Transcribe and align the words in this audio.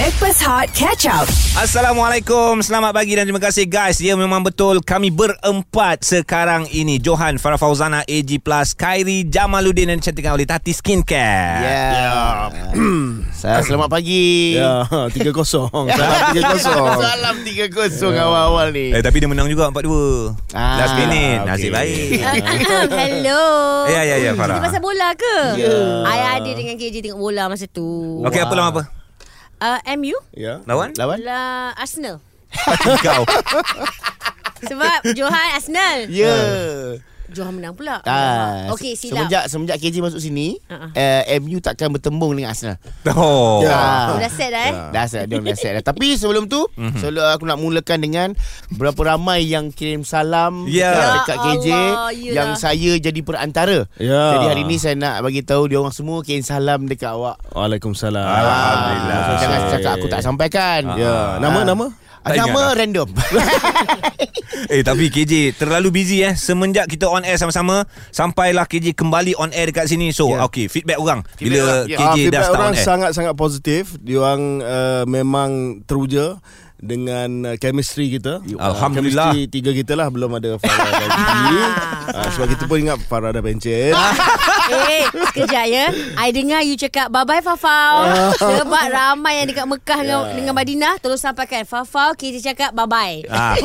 Backpass 0.00 0.40
Hot 0.40 0.72
Catch 0.72 1.04
Up. 1.04 1.28
Assalamualaikum 1.60 2.64
Selamat 2.64 2.96
pagi 2.96 3.12
dan 3.12 3.28
terima 3.28 3.36
kasih 3.36 3.68
guys 3.68 4.00
Ya 4.00 4.16
memang 4.16 4.40
betul 4.40 4.80
Kami 4.80 5.12
berempat 5.12 6.00
sekarang 6.00 6.64
ini 6.72 6.96
Johan 6.96 7.36
Farah 7.36 7.60
Fauzana 7.60 8.00
AG 8.02 8.40
Plus 8.40 8.72
Khairi 8.72 9.28
Jamaluddin 9.28 9.92
Dan 9.92 10.00
dicantikkan 10.00 10.32
oleh 10.32 10.48
Tati 10.48 10.72
Skincare 10.72 11.60
Ya. 11.60 12.48
Saya 13.44 13.60
selamat 13.60 13.92
pagi. 13.92 14.56
Ya, 14.56 14.88
3-0. 15.12 15.36
Salam 15.36 16.20
3-0. 16.32 16.64
Salam 16.96 17.36
3-0 17.44 17.68
awal-awal 18.16 18.72
ni. 18.72 18.96
Eh 18.96 19.04
tapi 19.04 19.20
dia 19.20 19.28
menang 19.28 19.52
juga 19.52 19.68
4-2 19.68 20.56
Ah, 20.56 20.80
Last 20.80 20.96
minute 20.96 21.44
okey. 21.44 21.44
Nasib 21.44 21.70
baik 21.76 22.08
Hello 23.04 23.42
Ya 23.84 24.00
ya 24.02 24.16
ya 24.16 24.32
Farah 24.32 24.56
Ini 24.56 24.64
pasal 24.64 24.80
bola 24.80 25.12
ke? 25.12 25.36
Ya. 25.60 25.76
I 26.08 26.40
ada 26.40 26.50
dengan 26.50 26.80
KJ 26.80 27.04
tengok 27.04 27.20
bola 27.20 27.52
masa 27.52 27.68
tu 27.68 28.24
Okey 28.24 28.40
apa 28.40 28.54
lawan 28.56 28.72
apa 28.72 28.82
uh, 29.60 29.78
MU 29.96 30.16
Ya. 30.34 30.60
Lawan 30.66 30.92
Lawan? 30.96 31.20
lah 31.22 31.72
Arsenal 31.76 32.20
Kau 33.06 33.22
Sebab 34.60 34.98
Johan 35.16 35.48
Arsenal 35.56 36.10
Ya. 36.10 36.36
Johan 37.32 37.52
menang 37.52 37.72
pula 37.72 38.02
Ah, 38.02 38.68
Okey 38.70 38.92
silap 38.92 39.24
Semenjak 39.24 39.42
semenjak 39.46 39.76
KJ 39.78 39.96
masuk 40.00 40.18
sini, 40.18 40.58
Uh-uh. 40.64 40.90
uh, 40.90 41.22
MU 41.38 41.58
takkan 41.58 41.88
bertembung 41.88 42.32
dengan 42.32 42.50
Arsenal. 42.50 42.76
Oh 43.08 43.60
Ya. 43.60 44.16
Dah 44.16 44.28
set 44.28 44.48
dah 44.48 44.62
eh 44.62 44.74
Dah 44.90 45.04
set, 45.04 45.24
dia 45.24 45.38
dah 45.38 45.54
set 45.54 45.72
dah. 45.72 45.84
Tapi 45.84 46.14
sebelum 46.14 46.46
tu, 46.46 46.66
Mhm. 46.72 46.98
sebelum 46.98 47.24
aku 47.28 47.44
nak 47.44 47.56
mulakan 47.56 47.98
dengan 47.98 48.28
berapa 48.70 48.98
ramai 49.08 49.44
yang 49.44 49.70
kirim 49.70 50.02
salam 50.02 50.66
Ya. 50.66 50.90
dekat, 51.18 51.36
Ya 51.36 51.42
KJ 51.44 51.66
Allah, 51.66 52.10
yelah. 52.12 52.34
yang 52.34 52.50
saya 52.54 52.92
jadi 52.96 53.20
perantara. 53.20 53.86
Ya. 53.96 54.22
Jadi 54.34 54.46
hari 54.48 54.62
ni 54.64 54.76
saya 54.76 54.94
nak 54.94 55.20
bagi 55.20 55.40
tahu 55.40 55.66
dia 55.66 55.76
orang 55.76 55.90
semua 55.90 56.20
kirim 56.20 56.40
salam 56.40 56.84
dekat 56.84 57.10
awak. 57.10 57.38
Waalaikumsalam. 57.50 58.20
Alhamdulillah. 58.20 59.18
Ah, 59.20 59.38
Jangan 59.38 59.60
cakap 59.70 59.92
aku 59.94 60.06
tak 60.08 60.20
sampaikan. 60.20 60.80
Ya, 60.94 61.38
nama 61.38 61.58
Ah. 61.58 61.64
nama? 61.64 61.86
Tak 62.20 62.36
Nama 62.36 62.62
random. 62.74 63.08
Eh 64.68 64.84
tapi 64.84 65.08
KJ 65.08 65.56
terlalu 65.56 65.88
busy 65.90 66.20
eh 66.20 66.36
Semenjak 66.36 66.84
kita 66.86 67.08
on 67.08 67.24
air 67.24 67.34
sama-sama 67.34 67.88
Sampailah 68.12 68.68
KJ 68.68 68.92
kembali 68.92 69.32
on 69.34 69.50
air 69.50 69.66
dekat 69.66 69.88
sini 69.88 70.12
So 70.12 70.28
Ya. 70.28 70.44
okay 70.44 70.68
feedback 70.68 71.00
orang 71.00 71.24
Feedback 71.32 71.40
Bila 71.40 71.58
orang. 71.64 71.88
KJ 71.88 71.96
Ah, 71.96 72.04
dah 72.04 72.14
feedback 72.14 72.42
start 72.44 72.52
on 72.52 72.60
orang 72.60 72.74
air 72.74 72.84
sangat-sangat 72.84 73.34
positif. 73.34 73.82
Diorang 73.98 74.42
uh, 74.60 75.02
memang 75.06 75.50
teruja 75.82 76.36
dengan 76.76 77.28
uh, 77.46 77.56
chemistry 77.56 78.08
kita. 78.10 78.44
Alhamdulillah. 78.46 79.32
Chemistry 79.32 79.48
tiga 79.50 79.70
kita 79.72 79.92
lah 79.94 80.08
belum 80.08 80.32
ada 80.34 80.56
Farah 80.56 80.90
dan 80.90 81.08
Gigi. 81.08 81.56
Ah, 82.10 82.26
sebab 82.28 82.46
kita 82.50 82.64
pun 82.66 82.76
ingat 82.80 82.98
Farah 83.00 83.30
dah 83.30 83.40
pencet. 83.40 83.94
Eh 84.70 85.04
sekejap 85.32 85.64
ya 85.66 85.84
I 86.16 86.30
dengar 86.30 86.62
you 86.62 86.74
cakap 86.74 87.08
Bye-bye 87.08 87.40
Fafau 87.40 88.06
Sebab 88.60 88.84
ramai 88.86 89.42
yang 89.42 89.46
dekat 89.46 89.66
Mekah 89.66 90.00
dengan, 90.00 90.22
dengan 90.32 90.54
Madinah 90.54 90.94
Tolong 90.98 91.18
sampaikan 91.18 91.62
Fafau 91.64 92.14
KJ 92.14 92.40
cakap 92.44 92.70
bye-bye 92.72 93.26
Ah. 93.26 93.54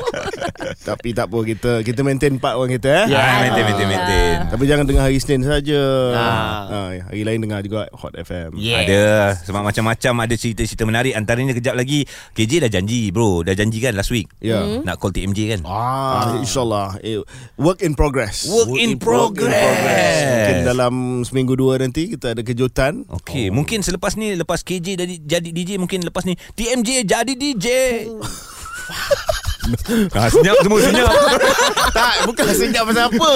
Tapi 0.80 1.12
tak 1.12 1.28
apa 1.28 1.38
kita 1.44 1.72
kita 1.82 2.00
maintain 2.00 2.34
part 2.36 2.56
orang 2.56 2.72
kita 2.72 2.88
eh. 3.04 3.06
Ya, 3.10 3.20
maintain, 3.40 3.64
maintain, 3.64 3.88
maintain. 3.88 4.34
Tapi 4.48 4.64
jangan 4.64 4.84
dengar 4.84 5.02
hari 5.06 5.18
Senin 5.18 5.44
saja. 5.44 5.82
Ah. 6.12 6.60
Ah, 6.66 6.90
hari 7.06 7.22
lain 7.22 7.40
dengar 7.40 7.60
juga 7.60 7.86
Hot 7.94 8.14
FM. 8.14 8.56
Yes. 8.56 8.78
Ada 8.86 9.02
Sebab 9.44 9.62
macam-macam 9.62 10.12
Ada 10.24 10.34
cerita-cerita 10.34 10.84
menarik 10.84 11.12
Antaranya 11.14 11.52
kejap 11.52 11.74
lagi 11.74 12.04
KJ 12.32 12.66
dah 12.66 12.70
janji 12.70 13.10
bro 13.10 13.42
Dah 13.42 13.54
janji 13.54 13.78
kan 13.78 13.94
last 13.94 14.10
week 14.10 14.26
Ya. 14.40 14.62
Nak 14.80 14.96
call 14.96 15.12
TMJ 15.12 15.38
kan 15.56 15.60
Ah, 15.66 16.38
InsyaAllah 16.38 16.98
eh, 17.02 17.20
Work 17.56 17.82
in 17.82 17.92
progress 17.94 18.46
Work 18.48 18.74
in 18.76 18.96
progress. 18.96 19.69
Mungkin 19.70 20.56
dalam 20.66 20.94
seminggu 21.22 21.54
dua 21.56 21.80
nanti 21.80 22.10
Kita 22.12 22.34
ada 22.34 22.42
kejutan 22.42 23.06
Okey, 23.08 23.48
oh. 23.50 23.56
mungkin 23.56 23.80
selepas 23.80 24.14
ni 24.18 24.34
lepas 24.36 24.62
KJ 24.62 25.00
jadi 25.00 25.14
jadi 25.22 25.48
DJ 25.50 25.70
mungkin 25.80 26.02
lepas 26.04 26.26
ni 26.26 26.34
TMJ 26.54 27.06
jadi 27.06 27.32
DJ. 27.34 27.66
ah, 30.18 30.28
senyap 30.32 30.56
semua 30.64 30.80
senyap. 30.82 31.14
tak, 31.98 32.14
bukan 32.26 32.44
senyap 32.50 32.84
pasal 32.90 33.04
apa. 33.06 33.30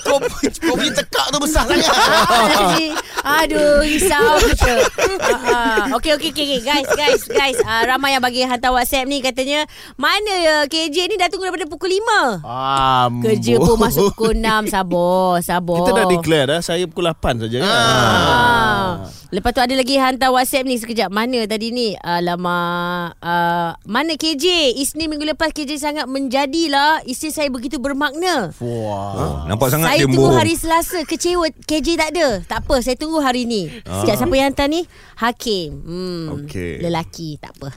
Kau, 0.00 0.18
kau 0.64 0.74
punya 0.78 0.92
tekak 0.94 1.26
tu 1.34 1.38
besar 1.42 1.66
sangat. 1.66 1.82
Aduh 3.26 3.82
risau 3.82 4.38
kita 4.38 4.86
uh, 4.86 5.34
uh. 5.50 5.78
Okay 5.98 6.14
okay 6.14 6.30
okay 6.30 6.44
okay. 6.46 6.60
Guys 6.62 6.86
guys 6.94 7.22
guys 7.26 7.58
uh, 7.58 7.82
Ramai 7.82 8.14
yang 8.14 8.22
bagi 8.22 8.46
hantar 8.46 8.70
whatsapp 8.70 9.02
ni 9.02 9.18
Katanya 9.18 9.66
Mana 9.98 10.30
ya 10.38 10.56
KJ 10.70 11.10
ni 11.10 11.14
dah 11.18 11.26
tunggu 11.26 11.50
daripada 11.50 11.66
pukul 11.66 11.90
5 11.90 12.46
Amboi. 12.46 13.22
Kerja 13.26 13.58
pun 13.58 13.74
masuk 13.82 14.14
pukul 14.14 14.38
6 14.38 14.70
Sabar 14.70 15.42
Sabar 15.42 15.76
Kita 15.82 15.90
dah 15.90 16.06
declare 16.06 16.46
dah 16.46 16.60
Saya 16.62 16.86
pukul 16.86 17.10
8 17.10 17.42
saja 17.42 17.56
kan? 17.58 17.66
Ah. 17.66 18.90
Lepas 19.26 19.50
tu 19.50 19.58
ada 19.58 19.74
lagi 19.74 19.98
hantar 19.98 20.30
WhatsApp 20.30 20.62
ni 20.62 20.78
sekejap. 20.78 21.10
Mana 21.10 21.42
tadi 21.44 21.74
ni? 21.74 21.98
Alamak. 21.98 23.18
Uh, 23.18 23.74
mana 23.82 24.14
KJ? 24.14 24.78
Isnin 24.78 25.10
minggu 25.10 25.26
lepas 25.26 25.50
KJ 25.50 25.82
sangat 25.82 26.06
menjadilah. 26.06 27.02
Isteri 27.02 27.30
saya 27.34 27.48
begitu 27.50 27.82
bermakna. 27.82 28.54
Wah. 28.62 29.42
Nampak 29.50 29.74
sangat 29.74 29.90
saya 29.90 30.06
dia 30.06 30.06
tunggu 30.06 30.30
bohong. 30.30 30.38
hari 30.38 30.54
Selasa. 30.54 31.02
Kecewa. 31.02 31.50
KJ 31.66 31.88
tak 31.98 32.10
ada. 32.14 32.28
Tak 32.46 32.58
apa. 32.62 32.78
Saya 32.78 32.94
tunggu 32.94 33.18
hari 33.18 33.50
ni. 33.50 33.66
Sekejap 33.82 34.14
siapa 34.16 34.34
yang 34.34 34.46
hantar 34.54 34.70
ni? 34.70 34.86
Hakim. 35.16 35.70
Hmm. 35.82 36.24
Okey. 36.44 36.86
Lelaki. 36.86 37.42
Tak 37.42 37.50
apa. 37.58 37.68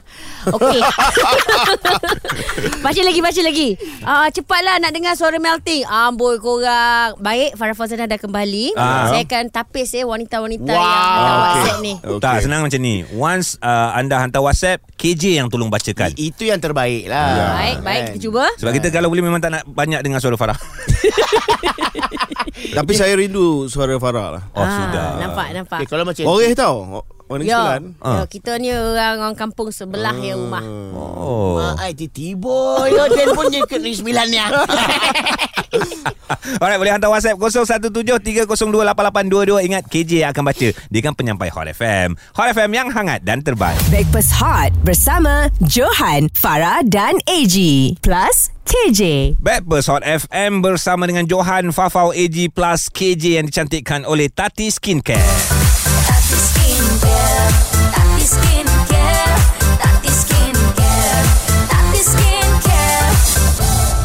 Okey. 0.54 0.80
baca 2.86 3.02
lagi, 3.02 3.20
baca 3.20 3.42
lagi. 3.42 3.70
Uh, 4.06 4.28
cepatlah 4.30 4.78
nak 4.78 4.92
dengar 4.94 5.18
suara 5.18 5.42
melting. 5.42 5.82
Amboi 5.84 6.38
korang. 6.38 7.18
Baik, 7.18 7.58
Farah 7.58 7.74
Fazana 7.74 8.06
dah 8.06 8.20
kembali. 8.20 8.78
Ah. 8.78 9.10
Saya 9.10 9.26
akan 9.26 9.50
tapis 9.50 9.98
eh 9.98 10.06
wanita-wanita 10.06 10.68
Wow. 10.70 10.78
yang 10.78 11.39
Okey. 11.40 11.48
WhatsApp 11.56 11.80
ni. 11.80 11.94
Okey. 11.98 12.20
Tak 12.20 12.36
senang 12.44 12.62
macam 12.62 12.80
ni. 12.80 12.96
Once 13.12 13.48
uh, 13.60 13.90
anda 13.92 14.16
hantar 14.18 14.40
WhatsApp, 14.40 14.84
KJ 14.94 15.40
yang 15.40 15.48
tolong 15.48 15.68
bacakan. 15.68 16.12
I- 16.14 16.30
Itu 16.30 16.44
yang 16.44 16.60
terbaik 16.60 17.08
lah. 17.08 17.28
Ya. 17.30 17.48
Baik, 17.56 17.78
baik. 17.82 18.02
Kita 18.06 18.20
cuba. 18.22 18.44
Sebab 18.56 18.72
kita 18.74 18.88
kalau 18.90 19.08
boleh 19.08 19.24
memang 19.24 19.40
tak 19.40 19.52
nak 19.52 19.64
banyak 19.66 20.00
dengar 20.00 20.20
suara 20.20 20.36
Farah. 20.36 20.60
Tapi 22.70 22.92
saya 22.92 23.16
rindu 23.16 23.66
suara 23.66 23.96
Farah 23.98 24.28
lah 24.30 24.44
Oh 24.52 24.62
sudah. 24.62 25.08
Nampak, 25.18 25.48
nampak. 25.54 25.78
Okay, 25.80 25.88
kalau 25.88 26.04
macam 26.04 26.24
Oreh 26.28 26.52
tau 26.54 27.04
Orang 27.30 27.46
Ya, 27.46 27.78
Sekolah 27.78 27.78
ya, 28.02 28.26
kita 28.26 28.58
ni 28.58 28.74
orang 28.74 29.22
orang 29.22 29.38
kampung 29.38 29.70
sebelah 29.70 30.18
ya 30.18 30.34
rumah. 30.34 30.66
Oh. 30.98 31.62
Ah, 31.62 31.78
ai 31.78 31.94
tiba-tiba 31.94 32.90
yo 32.90 33.06
telefon 33.06 33.54
je 33.54 33.62
ke 33.64 33.78
ni 33.78 33.94
sembilan 33.94 34.26
ni. 34.34 34.42
Alright, 36.58 36.82
boleh 36.82 36.90
hantar 36.90 37.14
WhatsApp 37.14 37.38
0173028822. 37.38 38.50
Ingat 39.70 39.84
KJ 39.86 40.12
yang 40.26 40.32
akan 40.34 40.42
baca. 40.42 40.68
Dia 40.74 41.02
kan 41.06 41.14
penyampai 41.14 41.54
Hot 41.54 41.70
FM. 41.70 42.18
Hot 42.34 42.50
FM 42.50 42.70
yang 42.74 42.90
hangat 42.90 43.22
dan 43.22 43.46
terbaik. 43.46 43.78
Backpass 43.94 44.34
Hot 44.34 44.74
bersama 44.82 45.54
Johan, 45.62 46.34
Farah 46.34 46.82
dan 46.82 47.22
AG. 47.30 47.54
Plus 48.02 48.50
KJ. 48.66 49.34
Backpers 49.38 49.86
Hot 49.86 50.02
FM 50.02 50.66
bersama 50.66 51.06
dengan 51.06 51.30
Johan 51.30 51.70
Fafau 51.70 52.10
AG 52.10 52.50
Plus 52.50 52.90
KJ 52.90 53.38
yang 53.38 53.46
dicantikkan 53.46 54.02
oleh 54.02 54.34
Tati 54.34 54.74
Skincare. 54.74 55.59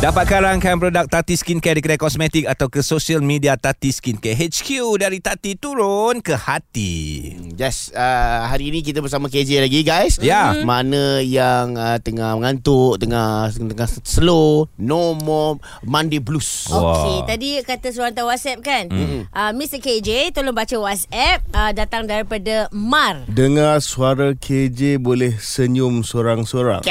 Dapatkan 0.04 0.44
rangkaian 0.44 0.76
produk 0.76 1.08
Tati 1.08 1.32
Skincare 1.32 1.80
di 1.80 1.82
kedai 1.88 1.96
kosmetik 1.96 2.44
atau 2.44 2.68
ke 2.68 2.84
social 2.84 3.24
media 3.24 3.56
Tati 3.56 3.88
Skincare 3.88 4.36
HQ 4.36 5.00
dari 5.00 5.16
Tati 5.16 5.56
turun 5.56 6.20
ke 6.20 6.36
hati. 6.36 7.32
Just 7.56 7.96
uh, 7.96 8.44
hari 8.44 8.68
ini 8.68 8.84
kita 8.84 9.00
bersama 9.00 9.32
KJ 9.32 9.64
lagi 9.64 9.80
guys. 9.80 10.20
Ya. 10.20 10.60
Mana 10.60 11.24
yang 11.24 11.80
uh, 11.80 11.96
tengah 12.04 12.36
mengantuk, 12.36 13.00
tengah 13.00 13.48
tengah 13.48 13.88
slow, 14.04 14.68
no 14.76 15.16
more 15.16 15.56
Monday 15.80 16.20
blues. 16.20 16.68
Okey, 16.68 16.84
Wah. 16.84 17.24
tadi 17.24 17.64
kata 17.64 17.88
suruh 17.88 18.12
hantar 18.12 18.28
WhatsApp 18.28 18.60
kan? 18.60 18.92
Hmm. 18.92 19.24
Uh, 19.32 19.56
Mr. 19.56 19.80
KJ, 19.80 20.36
tolong 20.36 20.52
baca 20.52 20.76
WhatsApp 20.84 21.40
uh, 21.56 21.72
datang 21.72 22.04
daripada 22.04 22.68
Mar. 22.76 23.24
Dengar 23.24 23.80
suara 23.80 24.36
KJ 24.36 25.00
boleh 25.00 25.40
senyum 25.40 26.04
sorang-sorang 26.04 26.84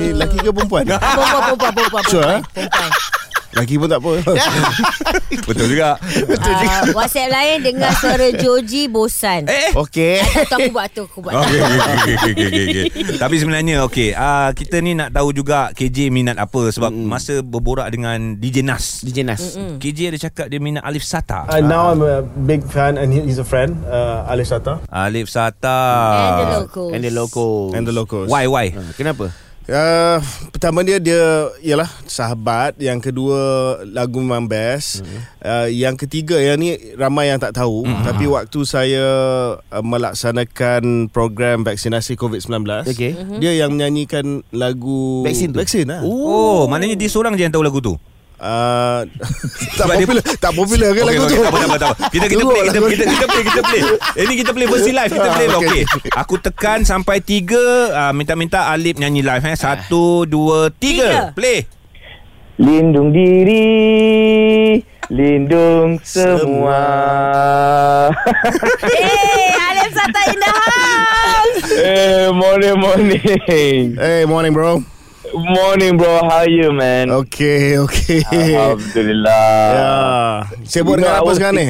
Ni 0.00 0.16
lelaki 0.16 0.38
ke 0.40 0.50
perempuan? 0.54 0.88
Perempuan, 0.88 1.49
perempuan, 1.56 1.72
perempuan. 1.74 2.04
Sure, 2.06 2.26
eh? 2.26 2.40
perempuan. 2.54 2.90
Lelaki 3.50 3.82
pun 3.82 3.88
tak 3.90 3.98
apa 3.98 4.12
Betul 5.50 5.66
juga. 5.74 5.98
Uh, 5.98 6.94
WhatsApp 6.94 7.34
lain 7.34 7.66
dengar 7.66 7.90
suara 7.98 8.30
Joji 8.30 8.86
bosan. 8.86 9.50
Eh. 9.50 9.74
Okey. 9.74 10.22
Tu 10.22 10.54
aku 10.54 10.70
buat 10.70 10.88
tu, 10.94 11.02
aku 11.10 11.18
buat. 11.18 11.34
Okey 11.34 11.58
okey 11.58 11.82
okey 11.82 12.14
okey 12.14 12.44
okey 12.46 12.64
okey. 12.70 12.84
Tapi 13.18 13.34
sebenarnya 13.42 13.82
okey, 13.90 14.14
uh, 14.14 14.54
kita 14.54 14.78
ni 14.78 14.94
nak 14.94 15.10
tahu 15.10 15.34
juga 15.34 15.74
KJ 15.74 16.14
minat 16.14 16.38
apa 16.38 16.70
sebab 16.70 16.94
mm. 16.94 17.06
masa 17.10 17.42
berborak 17.42 17.90
dengan 17.90 18.38
DJ 18.38 18.62
Nas. 18.62 19.02
DJ 19.02 19.26
Nas. 19.26 19.58
KJ 19.82 20.14
ada 20.14 20.18
cakap 20.30 20.46
dia 20.46 20.62
minat 20.62 20.86
Alif 20.86 21.02
Sata. 21.02 21.50
Uh, 21.50 21.58
now 21.58 21.90
I'm 21.90 22.06
a 22.06 22.22
big 22.22 22.62
fan, 22.62 23.02
and 23.02 23.10
he, 23.10 23.26
he's 23.26 23.42
a 23.42 23.46
friend, 23.46 23.82
uh, 23.90 24.30
Alif 24.30 24.46
Sata. 24.46 24.78
Alif 24.86 25.26
Sata. 25.26 25.78
And 26.14 26.38
the 26.38 26.46
locals. 26.54 26.90
And 26.94 27.02
the 27.02 27.10
loco. 27.10 27.46
And 27.74 27.82
the 27.82 27.94
locals 27.94 28.28
Why 28.30 28.46
why? 28.46 28.70
Ah, 28.70 28.94
Kenapa? 28.94 29.34
Uh, 29.70 30.18
pertama 30.50 30.82
dia 30.82 30.98
dia 30.98 31.46
ialah 31.62 31.86
sahabat, 32.02 32.74
yang 32.82 32.98
kedua 32.98 33.38
lagu 33.86 34.18
memang 34.18 34.50
best. 34.50 35.06
Mm-hmm. 35.06 35.20
Uh, 35.46 35.68
yang 35.70 35.94
ketiga 35.94 36.42
yang 36.42 36.58
ni 36.58 36.74
ramai 36.98 37.30
yang 37.30 37.38
tak 37.38 37.54
tahu 37.54 37.86
mm-hmm. 37.86 38.02
tapi 38.02 38.26
waktu 38.26 38.60
saya 38.66 39.06
uh, 39.62 39.84
melaksanakan 39.86 41.06
program 41.14 41.62
vaksinasi 41.62 42.18
COVID-19, 42.18 42.66
Okey. 42.90 43.14
Mhm. 43.14 43.38
dia 43.38 43.52
yang 43.54 43.70
menyanyikan 43.70 44.42
lagu 44.50 45.22
Vaksin 45.22 45.54
tu? 45.54 45.62
Vaksin 45.62 45.86
lah. 45.86 46.02
Oh, 46.02 46.66
maknanya 46.66 46.98
dia 46.98 47.06
seorang 47.06 47.38
je 47.38 47.46
yang 47.46 47.54
tahu 47.54 47.62
lagu 47.62 47.78
tu. 47.78 47.94
Uh, 48.40 49.04
tak 49.76 49.84
Sebab 49.84 49.92
dia- 49.92 50.00
popular 50.00 50.22
tak 50.40 50.52
popular 50.56 50.88
ke 50.90 50.96
Okey, 50.96 51.04
lagu 51.04 51.20
okey, 51.20 51.28
tu? 51.30 51.36
tak 51.36 51.52
apa, 51.52 51.58
tak 51.58 51.68
apa, 51.68 51.76
tak 51.76 51.88
apa. 51.90 52.02
Kita 52.08 52.24
kita 52.26 52.42
play, 52.42 52.62
kita, 52.64 52.78
kita, 52.80 53.04
kita 53.04 53.26
play, 53.26 53.42
kita 53.44 53.60
play. 53.62 53.82
Ini 54.16 54.32
kita 54.34 54.50
play 54.50 54.66
versi 54.66 54.90
live, 54.90 55.10
kita 55.10 55.20
Ah, 55.22 55.34
play. 55.34 55.46
okey. 55.46 55.60
Okey. 55.60 55.82
Aku 56.16 56.34
tekan 56.36 56.80
sampai 56.82 57.20
tiga, 57.20 57.60
uh, 57.90 58.12
minta-minta 58.12 58.66
Alip 58.66 58.96
nyanyi 58.96 59.20
live 59.20 59.44
eh. 59.44 59.54
Satu, 59.54 60.24
dua, 60.24 60.72
tiga. 60.72 61.04
Tiga. 61.04 61.36
Play. 61.36 61.68
Lindung 62.56 63.08
diri, 63.10 64.80
lindung 65.06 66.00
semua. 66.00 66.80
Eh, 68.82 69.52
Alif 69.62 69.90
Sata 69.90 70.20
in 70.26 70.38
the 70.38 70.50
house. 70.50 71.68
eh, 71.74 72.28
morning, 72.30 72.76
morning. 72.76 73.20
Hey, 73.96 74.24
morning 74.24 74.52
bro. 74.52 74.80
Morning, 75.30 75.94
bro. 75.94 76.26
How 76.26 76.42
are 76.42 76.50
you, 76.50 76.74
man? 76.74 77.10
Okay, 77.24 77.78
okay. 77.78 78.22
Alhamdulillah. 78.26 79.46
Ya. 79.70 79.90
Sibuk 80.66 80.98
You 80.98 81.06
know, 81.06 81.06
dengan 81.06 81.22
apa 81.22 81.30
sekarang 81.38 81.56
ni? 81.58 81.68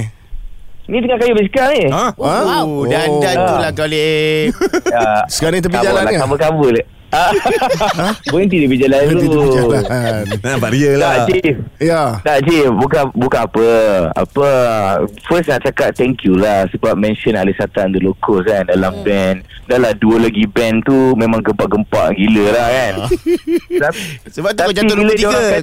Ni 0.91 0.97
tengah 1.05 1.19
kayu 1.21 1.35
basikal 1.37 1.69
ni. 1.77 1.85
Ha? 1.93 2.07
Oh, 2.17 2.25
Wow, 2.25 2.69
dan 2.89 3.09
dan 3.21 3.37
tu 3.37 3.55
lah 3.61 3.71
kau 3.77 3.85
Lip. 3.87 4.57
Ya. 4.89 5.29
Sekarang 5.29 5.61
ni 5.61 5.63
tepi 5.63 5.77
jalan 5.77 6.03
lah, 6.03 6.13
ke? 6.13 6.19
Cover-cover 6.19 6.71
le. 6.73 6.83
Berhenti 8.25 8.57
tepi 8.61 8.77
jalan 8.79 9.01
Berhenti 9.05 9.27
dulu. 9.27 9.43
jalan. 9.51 9.83
Nampak 10.41 10.71
real 10.71 10.95
Tak, 10.95 11.03
lah. 11.03 11.27
Chief. 11.27 11.57
Ya. 11.79 12.03
Tak, 12.21 12.39
Chief. 12.47 12.71
Bukan, 12.71 13.05
bukan 13.13 13.41
apa. 13.43 13.67
Apa. 14.15 14.49
First 15.25 15.49
nak 15.49 15.61
cakap 15.61 15.91
thank 15.93 16.23
you 16.23 16.35
lah. 16.35 16.71
Sebab 16.71 16.95
mention 16.95 17.35
Ali 17.35 17.53
Satan 17.53 17.91
the 17.91 18.01
Locals 18.01 18.45
kan. 18.45 18.65
Dalam 18.65 19.03
band. 19.03 19.43
Dah 19.67 19.79
lah 19.79 19.93
dua 19.93 20.19
lagi 20.21 20.47
band 20.47 20.83
tu. 20.83 21.15
Memang 21.15 21.41
gempak-gempak 21.41 22.15
gila 22.15 22.47
lah 22.51 22.69
kan. 22.69 22.95
Tapi- 23.83 24.07
Sebab 24.31 24.51
tu 24.53 24.61
kau 24.63 24.73
jatuh 24.73 24.95
nombor 24.95 25.15
tiga. 25.15 25.63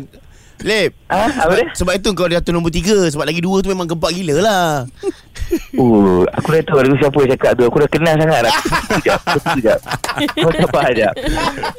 Lip. 0.66 0.92
Ah, 1.08 1.30
apa 1.30 1.54
dia? 1.54 1.68
Sebab 1.78 1.94
itu 1.98 2.10
kau 2.18 2.26
jatuh 2.26 2.52
nombor 2.54 2.74
tiga. 2.74 2.98
Sebab 3.14 3.26
lagi 3.30 3.42
dua 3.42 3.62
tu 3.62 3.70
memang 3.70 3.86
gempak 3.86 4.14
gila 4.14 4.38
lah. 4.42 4.70
Oh, 5.80 6.28
aku 6.36 6.60
dah 6.60 6.64
tahu 6.68 6.84
lagu 6.84 6.98
siapa 7.00 7.18
yang 7.24 7.32
cakap 7.40 7.52
tu. 7.56 7.64
Aku 7.72 7.80
dah 7.80 7.88
kenal 7.88 8.20
sangat 8.20 8.52
dah. 8.52 8.54
Sekejap, 8.68 9.20
sekejap. 9.40 9.80
Kau 10.44 10.52
sabar 10.52 10.82
sekejap. 10.92 11.14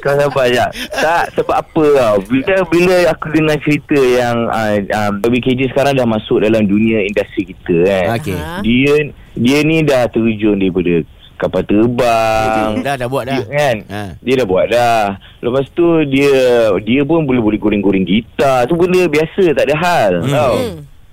Kau 0.01 0.13
sabar 0.17 0.45
sekejap. 0.49 0.69
Tak, 0.89 1.25
sebab 1.37 1.55
apa 1.61 1.83
tau. 1.93 2.17
Bila, 2.33 2.55
bila 2.65 2.95
aku 3.13 3.25
dengar 3.29 3.57
cerita 3.61 3.99
yang 3.99 4.37
uh, 4.49 4.73
uh, 4.89 5.11
BKJ 5.21 5.69
sekarang 5.69 5.93
dah 6.01 6.07
masuk 6.09 6.41
dalam 6.41 6.65
dunia 6.65 7.05
industri 7.05 7.53
kita 7.53 7.75
kan. 7.85 8.05
Okey. 8.17 8.37
Ha? 8.41 8.65
Dia 8.65 8.93
dia 9.37 9.57
ni 9.61 9.85
dah 9.85 10.09
terjun 10.09 10.57
daripada 10.57 11.05
kapal 11.39 11.63
terbang. 11.63 12.83
Dah 12.83 12.95
dah 12.95 13.07
buat 13.07 13.23
dah. 13.23 13.39
Dia, 13.39 13.47
kan? 13.47 13.75
Ha. 13.87 14.01
Dia 14.19 14.33
dah 14.35 14.45
buat 14.45 14.65
dah. 14.67 15.03
Lepas 15.39 15.65
tu 15.71 15.85
dia 16.05 16.33
dia 16.79 17.01
pun 17.01 17.23
boleh 17.23 17.39
boleh 17.39 17.55
goreng-goreng 17.55 18.03
gitar. 18.03 18.67
Tu 18.67 18.75
benda 18.75 19.07
biasa, 19.07 19.43
tak 19.53 19.63
ada 19.63 19.75
hal. 19.75 20.11
Hmm. 20.19 20.29
Tau. 20.29 20.55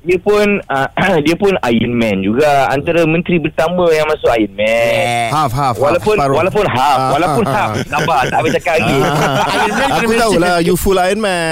Dia 0.03 0.19
pun 0.19 0.47
uh, 0.63 0.89
dia 1.27 1.35
pun 1.35 1.51
Iron 1.67 1.91
Man 1.91 2.23
juga 2.23 2.71
antara 2.71 3.03
menteri 3.03 3.39
pertama 3.39 3.87
yang 3.89 4.07
masuk 4.07 4.31
Iron 4.33 4.55
Man. 4.55 5.31
Half, 5.31 5.51
half. 5.51 5.75
Walaupun 5.77 6.15
half, 6.15 6.23
separuh. 6.23 6.37
walaupun 6.37 6.67
half, 6.69 6.99
Ah, 6.99 7.11
walaupun 7.11 7.45
ah, 7.45 7.51
half. 7.53 7.71
ah. 7.71 7.85
Sabar, 7.89 8.23
tak 8.27 8.39
boleh 8.39 8.55
cakap 8.55 8.75
lagi. 8.77 8.99
Iron 8.99 9.73
Man 9.73 9.89
Aku 9.97 10.13
tahu 10.17 10.35
lah 10.37 10.57
You 10.59 10.75
full 10.75 10.95
Iron 10.97 11.19
Man 11.19 11.51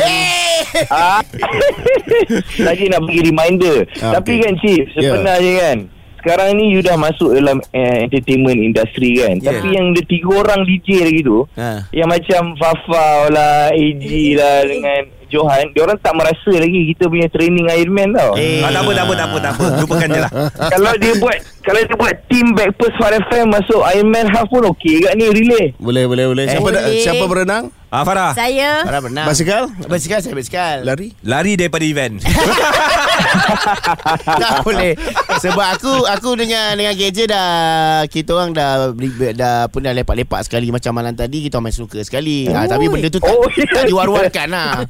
Ah. 0.86 1.22
Lagi 2.66 2.90
nak 2.90 3.00
bagi 3.04 3.20
reminder. 3.24 3.78
Ah, 4.00 4.18
Tapi 4.18 4.42
kan 4.42 4.54
Chief, 4.58 4.82
sebenarnya 4.90 5.52
kan 5.60 5.76
sekarang 6.24 6.56
ni 6.56 6.72
you 6.72 6.80
dah 6.80 6.96
masuk 6.96 7.30
dalam 7.30 7.60
uh, 7.60 7.96
entertainment 8.00 8.56
industry 8.56 9.20
kan. 9.20 9.36
Yeah. 9.36 9.60
Tapi 9.60 9.68
yang 9.70 9.92
ada 9.92 10.02
tiga 10.02 10.28
orang 10.34 10.64
DJ 10.64 11.04
lagi 11.04 11.20
tu 11.20 11.44
Ha. 11.52 11.84
yang 11.90 12.08
macam 12.08 12.56
Fafau 12.56 13.28
lah, 13.28 13.68
AG 13.70 14.04
lah 14.32 14.64
dengan 14.64 15.00
Johan, 15.26 15.66
dia 15.68 15.82
orang 15.82 15.98
tak 15.98 16.14
merasa 16.14 16.52
lagi 16.54 16.94
kita 16.94 17.04
punya 17.04 17.26
training 17.26 17.66
Iron 17.68 17.90
Man 17.90 18.10
tau. 18.10 18.32
Eh. 18.34 18.62
Ah, 18.62 18.70
tak 18.70 18.80
apa, 18.80 18.90
tak 18.92 19.04
apa, 19.04 19.14
tak 19.14 19.26
apa, 19.26 19.36
tak 19.40 19.52
apa. 19.52 19.64
Lupakan 19.82 20.08
je 20.08 20.20
lah. 20.20 20.30
kalau 20.70 20.92
dia 20.94 21.12
buat 21.16 21.36
kalau 21.60 21.80
dia 21.80 21.96
buat 21.96 22.14
team 22.26 22.46
Backpast 22.52 22.96
Hot 22.96 23.12
FM 23.24 23.46
masuk 23.50 23.80
Iron 23.90 24.08
Man 24.08 24.26
half 24.28 24.46
pun 24.46 24.64
okey 24.70 25.02
kat 25.02 25.12
ni 25.12 25.28
relay. 25.28 25.74
Boleh, 25.76 26.06
boleh, 26.06 26.24
boleh 26.26 26.44
Siapa, 26.46 26.62
Boleh. 26.62 26.78
dah- 26.78 26.96
siapa 26.96 27.24
berenang? 27.26 27.64
Ah, 27.94 28.02
Farah. 28.02 28.32
Saya. 28.34 28.82
Farah 28.82 28.98
benar. 29.00 29.24
Basikal? 29.24 29.70
Basikal 29.86 30.18
saya 30.18 30.34
basikal. 30.34 30.76
Lari? 30.82 31.14
Lari 31.22 31.54
daripada 31.54 31.84
event. 31.84 32.18
tak 34.24 34.62
boleh 34.62 34.98
sebab 35.38 35.66
aku 35.70 35.92
aku 36.04 36.30
dengan 36.34 36.74
dengan 36.74 36.92
KJ 36.92 37.18
dah 37.26 37.50
kita 38.06 38.30
orang 38.32 38.50
dah 38.50 38.70
beri- 38.90 39.32
dah 39.32 39.66
pun 39.66 39.80
dah 39.80 39.92
lepak-lepak 39.92 40.42
sekali 40.42 40.68
macam 40.68 40.90
malam 40.92 41.12
tadi 41.12 41.40
kita 41.40 41.56
orang 41.56 41.70
main 41.70 41.74
snooker 41.74 42.02
sekali 42.02 42.48
ha, 42.48 42.66
tapi 42.66 42.86
benda 42.86 43.06
tu 43.06 43.18
tak, 43.18 43.30
Oh, 43.30 43.46
tak 43.46 43.82
ya. 43.82 43.86
diwar-warkan 43.86 44.48
lah 44.48 44.72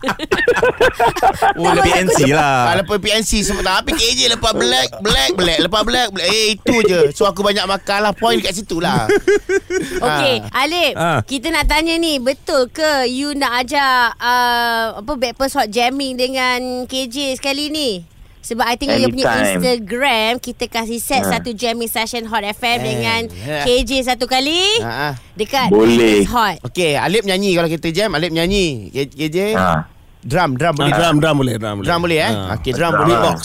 Oh, 1.56 1.70
PNC 1.74 2.30
lah. 2.30 2.56
Ah, 2.66 2.76
lepas 2.76 2.96
PNC 2.98 3.42
semua 3.42 3.62
Tapi 3.62 3.92
KJ 3.92 4.30
lepas 4.30 4.52
black 4.52 4.88
Black 5.00 5.30
black 5.34 5.58
Lepas 5.60 5.82
black 5.82 6.08
black 6.10 6.26
Eh 6.26 6.54
itu 6.54 6.74
je 6.82 7.00
So 7.10 7.24
aku 7.24 7.40
banyak 7.40 7.64
makan 7.64 7.98
lah 8.00 8.12
Point 8.12 8.40
kat 8.40 8.54
situ 8.54 8.78
lah 8.78 9.06
Okey, 10.06 10.34
Ah. 10.44 10.62
Alip, 10.62 10.92
Ah. 10.94 11.20
kita 11.22 11.48
nak 11.48 11.66
tanya 11.66 11.96
ni, 11.96 12.18
betul 12.18 12.68
ke 12.68 12.93
you 13.04 13.34
nak 13.34 13.60
ajak 13.60 14.14
uh, 14.16 15.00
apa 15.00 15.12
Backpast 15.12 15.54
Hot 15.54 15.68
Jamming 15.68 16.14
dengan 16.14 16.60
KJ 16.84 17.34
sekali 17.34 17.68
ni? 17.68 18.06
Sebab 18.40 18.60
I 18.62 18.76
tengok 18.76 19.00
you 19.00 19.08
punya. 19.08 19.56
Instagram 19.56 20.36
Kita 20.36 20.64
kasih 20.66 21.00
set 21.00 21.24
Ha. 21.24 21.32
satu 21.32 21.50
jamming 21.50 21.88
session 21.88 22.28
Hot 22.28 22.44
FM 22.44 22.76
Eh, 22.76 22.84
Dengan 22.84 23.20
ya. 23.32 23.64
KJ 23.64 24.04
satu 24.04 24.28
kali 24.28 24.60
ha, 24.78 25.10
ah. 25.10 25.14
Dekat 25.32 25.72
Boleh. 25.72 26.28
Hot 26.28 26.60
Okay 26.62 26.92
Alip 26.94 27.24
nyanyi 27.24 27.56
Kalau 27.56 27.66
kita 27.66 27.88
jam 27.88 28.12
Alip 28.12 28.28
nyanyi 28.28 28.92
K- 28.92 29.08
KJ 29.08 29.56
Ha. 29.56 29.88
Drum 30.20 30.54
Drum 30.54 30.76
boleh 30.76 30.92
Ah, 30.92 30.98
drum, 31.00 31.16
drum 31.18 31.36
boleh 31.38 31.56
Drum 31.56 31.74
boleh, 31.74 31.86
Drum 31.86 32.00
boleh 32.02 32.18
eh 32.20 32.32
Ah. 32.36 32.52
Okay 32.54 32.70
drum 32.70 32.92
Drum. 32.92 33.00
boleh 33.00 33.16
Beatbox 33.16 33.40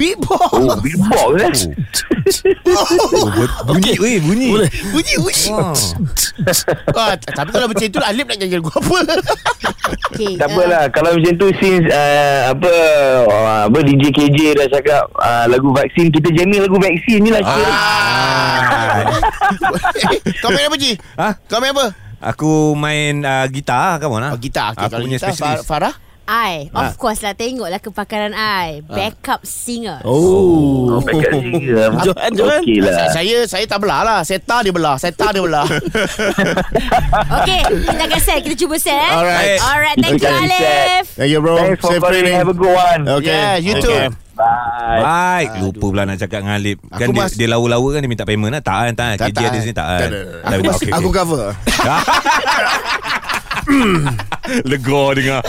Beatbox 0.00 0.48
Oh, 0.56 0.76
beatbox 0.80 1.32
eh. 1.44 1.76
Bunyi, 3.68 3.92
weh, 4.00 4.16
bunyi. 4.22 4.48
Boleh 4.48 4.70
Bunyi 4.96 5.14
bunyi 5.20 5.46
ah, 6.96 7.12
t- 7.20 7.28
Tapi 7.36 7.50
kalau 7.52 7.66
macam 7.68 7.84
itu 7.84 7.98
Alip 8.00 8.24
nak 8.24 8.36
nyanyi 8.40 8.56
lagu 8.56 8.70
apa 8.72 8.96
okay, 10.08 10.32
Tak 10.40 10.48
apalah 10.48 10.84
Kalau 10.88 11.10
macam 11.20 11.32
tu 11.36 11.46
Since 11.60 11.86
uh, 11.92 12.56
Apa 12.56 12.72
uh, 13.28 13.60
Apa 13.68 13.78
DJ 13.84 14.08
KJ 14.08 14.38
dah 14.56 14.66
cakap 14.72 15.04
uh, 15.20 15.44
Lagu 15.52 15.68
vaksin 15.74 16.08
Kita 16.08 16.32
jamming 16.32 16.64
lagu 16.64 16.80
vaksin 16.80 17.18
ni 17.20 17.30
lah. 17.34 17.42
Ah. 17.44 19.04
Kau 20.40 20.48
main 20.54 20.64
apa 20.64 20.76
Ji? 20.80 20.92
Ha? 21.18 21.28
Kau 21.44 21.58
main 21.60 21.72
apa? 21.76 21.86
Aku 22.20 22.76
main 22.76 23.24
uh, 23.24 23.48
gitar, 23.48 23.96
kamu 23.96 24.20
lah. 24.20 24.30
Oh 24.36 24.40
gitar 24.40 24.76
okay, 24.76 24.86
Aku 24.86 24.92
Kalau 24.92 25.04
punya 25.08 25.16
gitar 25.16 25.32
specialist. 25.32 25.64
Far- 25.64 25.88
Farah 25.88 25.94
I 26.30 26.70
Ah. 26.70 26.86
Of 26.86 26.94
course 26.96 27.20
lah 27.20 27.34
Tengoklah 27.34 27.76
kepakaran 27.76 28.30
I 28.30 28.80
Backup 28.80 29.42
singer 29.42 29.98
Oh 30.02 30.22
Oh, 30.88 31.00
backup 31.00 31.26
singer. 31.34 31.90
Johan, 32.06 32.30
Johan. 32.32 32.62
Okey 32.62 32.78
lah. 32.78 32.94
Sa- 32.94 33.18
Saya 33.18 33.36
saya 33.44 33.64
tak 33.64 33.78
belah 33.78 34.00
lah 34.00 34.18
Seta 34.22 34.62
dia 34.62 34.70
belah 34.70 34.94
Seta 34.94 35.28
dia 35.28 35.40
belah 35.40 35.66
Okay 37.40 37.60
Kita 37.66 38.02
akan 38.04 38.20
set 38.20 38.38
Kita 38.40 38.54
cuba 38.56 38.76
set 38.76 38.94
eh 38.94 39.10
Alright. 39.10 39.58
Alright 39.60 39.96
Thank 39.96 40.16
you 40.16 40.24
Okay, 40.24 40.46
Alif 40.46 41.04
Thank 41.12 41.30
you 41.30 41.40
bro 41.40 41.54
Thanks 41.58 41.80
for 41.80 41.90
Safe 41.90 42.00
calling. 42.00 42.30
Have 42.30 42.46
a 42.46 42.54
good 42.54 42.70
one. 42.70 43.00
Okay 43.12 43.34
Yeah, 43.34 43.54
you 43.56 43.74
too. 43.76 43.90
Okay. 43.90 44.08
Bye. 44.32 45.00
Baik 45.02 45.48
Lupa 45.60 45.84
pula 45.84 46.02
nak 46.04 46.16
cakap 46.16 46.40
dengan 46.40 46.56
Alip 46.56 46.78
Kan 46.86 46.96
Aku 47.02 47.12
dia, 47.12 47.20
mas- 47.20 47.34
dia 47.34 47.44
lawa-lawa 47.46 47.88
kan 47.90 48.00
Dia 48.00 48.08
minta 48.08 48.22
payment 48.22 48.48
lah 48.50 48.62
Tak 48.62 48.76
kan 48.80 48.92
tak, 48.94 49.08
KJ 49.20 49.34
tak. 49.34 49.44
ada 49.44 49.58
sini 49.58 49.74
tak 49.74 49.84
Tak 49.84 49.98
kan. 49.98 50.00
Tak 50.00 50.08
ada. 50.08 50.20
Aku, 50.48 50.62
Okey, 50.70 50.90
aku 50.90 51.00
okey. 51.02 51.12
cover 51.12 51.44
Lega 54.62 55.02
dengar 55.14 55.40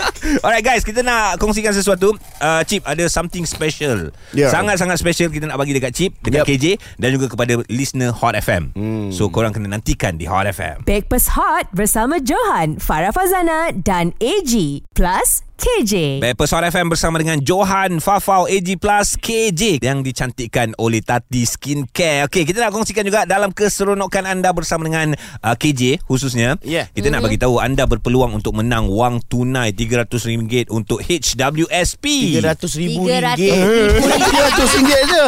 Alright 0.44 0.64
guys 0.64 0.82
Kita 0.82 1.04
nak 1.04 1.38
kongsikan 1.38 1.74
sesuatu 1.74 2.14
uh, 2.40 2.62
Chip 2.64 2.84
ada 2.86 3.04
something 3.08 3.44
special 3.44 4.14
Ya. 4.32 4.48
Sangat-sangat 4.48 4.96
special 4.96 5.28
Kita 5.28 5.44
nak 5.44 5.60
bagi 5.60 5.76
dekat 5.76 5.92
Chip 5.92 6.12
Dekat 6.24 6.44
Yep. 6.44 6.46
KJ 6.48 6.64
Dan 6.96 7.08
juga 7.14 7.26
kepada 7.28 7.60
listener 7.68 8.10
Hot 8.16 8.32
FM 8.32 8.72
hmm. 8.72 9.08
So 9.12 9.28
korang 9.28 9.52
kena 9.52 9.68
nantikan 9.68 10.16
Di 10.16 10.24
Hot 10.24 10.48
FM 10.48 10.88
Backpass 10.88 11.36
Hot 11.36 11.68
bersama 11.76 12.18
Johan, 12.22 12.80
Farah 12.80 13.12
Fazana 13.12 13.70
dan 13.74 14.16
AG 14.18 14.52
plus 14.96 15.44
KJ. 15.62 16.18
Backpast 16.18 16.58
Hot 16.58 16.66
FM 16.66 16.90
bersama 16.90 17.22
dengan 17.22 17.38
Johan 17.38 18.02
Fafau 18.02 18.50
AG 18.50 18.66
Plus 18.82 19.14
KJ 19.14 19.78
yang 19.78 20.02
dicantikkan 20.02 20.74
oleh 20.74 20.98
Tati 20.98 21.46
Skincare. 21.46 22.26
Okey, 22.26 22.42
kita 22.42 22.66
nak 22.66 22.74
kongsikan 22.74 23.06
juga 23.06 23.22
dalam 23.30 23.54
keseronokan 23.54 24.26
anda 24.26 24.50
bersama 24.50 24.90
dengan 24.90 25.14
uh, 25.14 25.54
KJ 25.54 26.02
khususnya. 26.02 26.58
Yeah. 26.66 26.90
Kita 26.90 27.14
nak 27.14 27.22
bagi 27.22 27.38
tahu 27.38 27.62
anda 27.62 27.86
berpeluang 27.86 28.34
untuk 28.34 28.58
menang 28.58 28.90
wang 28.90 29.22
tunai 29.22 29.70
RM300 29.84 30.68
untuk 30.68 31.00
HWSP. 31.00 32.04
RM300,000 32.38 32.78
RM300,000. 32.82 33.22
ringgit. 33.22 33.54
RM300 33.92 34.60
je 35.12 35.24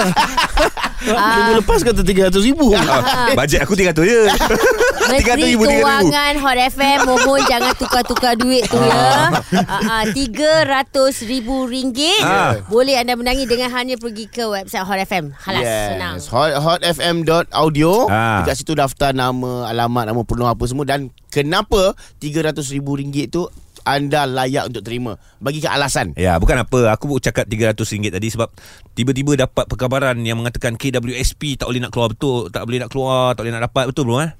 Minggu 1.04 1.52
lepas 1.61 1.78
kata 1.80 2.00
300 2.00 2.32
ribu 2.40 2.73
Ah, 2.73 3.28
bajet 3.34 3.61
aku 3.61 3.76
300 3.76 3.92
je. 4.00 4.20
300 4.25 5.04
Menteri 5.12 5.40
ribu, 5.52 5.62
300 5.62 5.68
ribu. 5.68 5.84
Kewangan 5.84 6.34
Hot 6.40 6.58
FM 6.64 6.99
Mohon 7.04 7.40
jangan 7.44 7.73
tukar-tukar 7.76 8.32
duit 8.34 8.64
tu 8.64 8.80
ya 8.80 9.37
uh, 9.52 10.04
RM300 10.08 10.96
ribu 11.23 11.66
ringgit 11.66 12.25
Ah. 12.25 12.56
Boleh 12.66 12.96
anda 12.96 13.12
menangi 13.14 13.44
Dengan 13.44 13.68
hanya 13.70 14.00
pergi 14.00 14.26
ke 14.26 14.42
website 14.42 14.80
Hot 14.80 14.96
FM 14.99 15.37
Halas 15.37 15.61
senang 15.62 16.14
Yes. 16.16 16.26
Hot, 16.30 16.56
hotfm.audio 16.56 17.92
Ah. 18.08 18.40
Dekat 18.40 18.56
situ 18.56 18.73
daftar 18.73 19.12
nama, 19.12 19.68
alamat, 19.68 20.08
nama 20.08 20.20
penuh 20.23 20.49
apa 20.49 20.64
semua 20.64 20.84
Dan 20.84 21.12
kenapa 21.28 21.92
RM300,000 22.18 22.80
tu 23.28 23.44
anda 23.84 24.24
layak 24.24 24.68
untuk 24.68 24.80
terima 24.80 25.14
Bagi 25.36 25.60
ke 25.60 25.68
alasan 25.68 26.16
Ya, 26.16 26.36
bukan 26.36 26.56
apa. 26.58 26.90
Aku 26.90 27.16
cakap 27.16 27.44
RM300 27.46 28.10
tadi 28.10 28.28
sebab 28.28 28.48
tiba-tiba 28.92 29.36
dapat 29.38 29.64
perkabaran 29.64 30.16
yang 30.20 30.40
mengatakan 30.40 30.74
KWSP 30.74 31.56
tak 31.56 31.68
boleh 31.68 31.80
nak 31.80 31.92
keluar 31.92 32.08
betul, 32.08 32.48
tak 32.48 32.64
boleh 32.64 32.80
nak 32.80 32.90
keluar, 32.90 33.32
tak 33.32 33.44
boleh 33.44 33.54
nak 33.54 33.64
dapat 33.68 33.84
betul 33.86 34.04
bro 34.04 34.20
eh? 34.20 34.32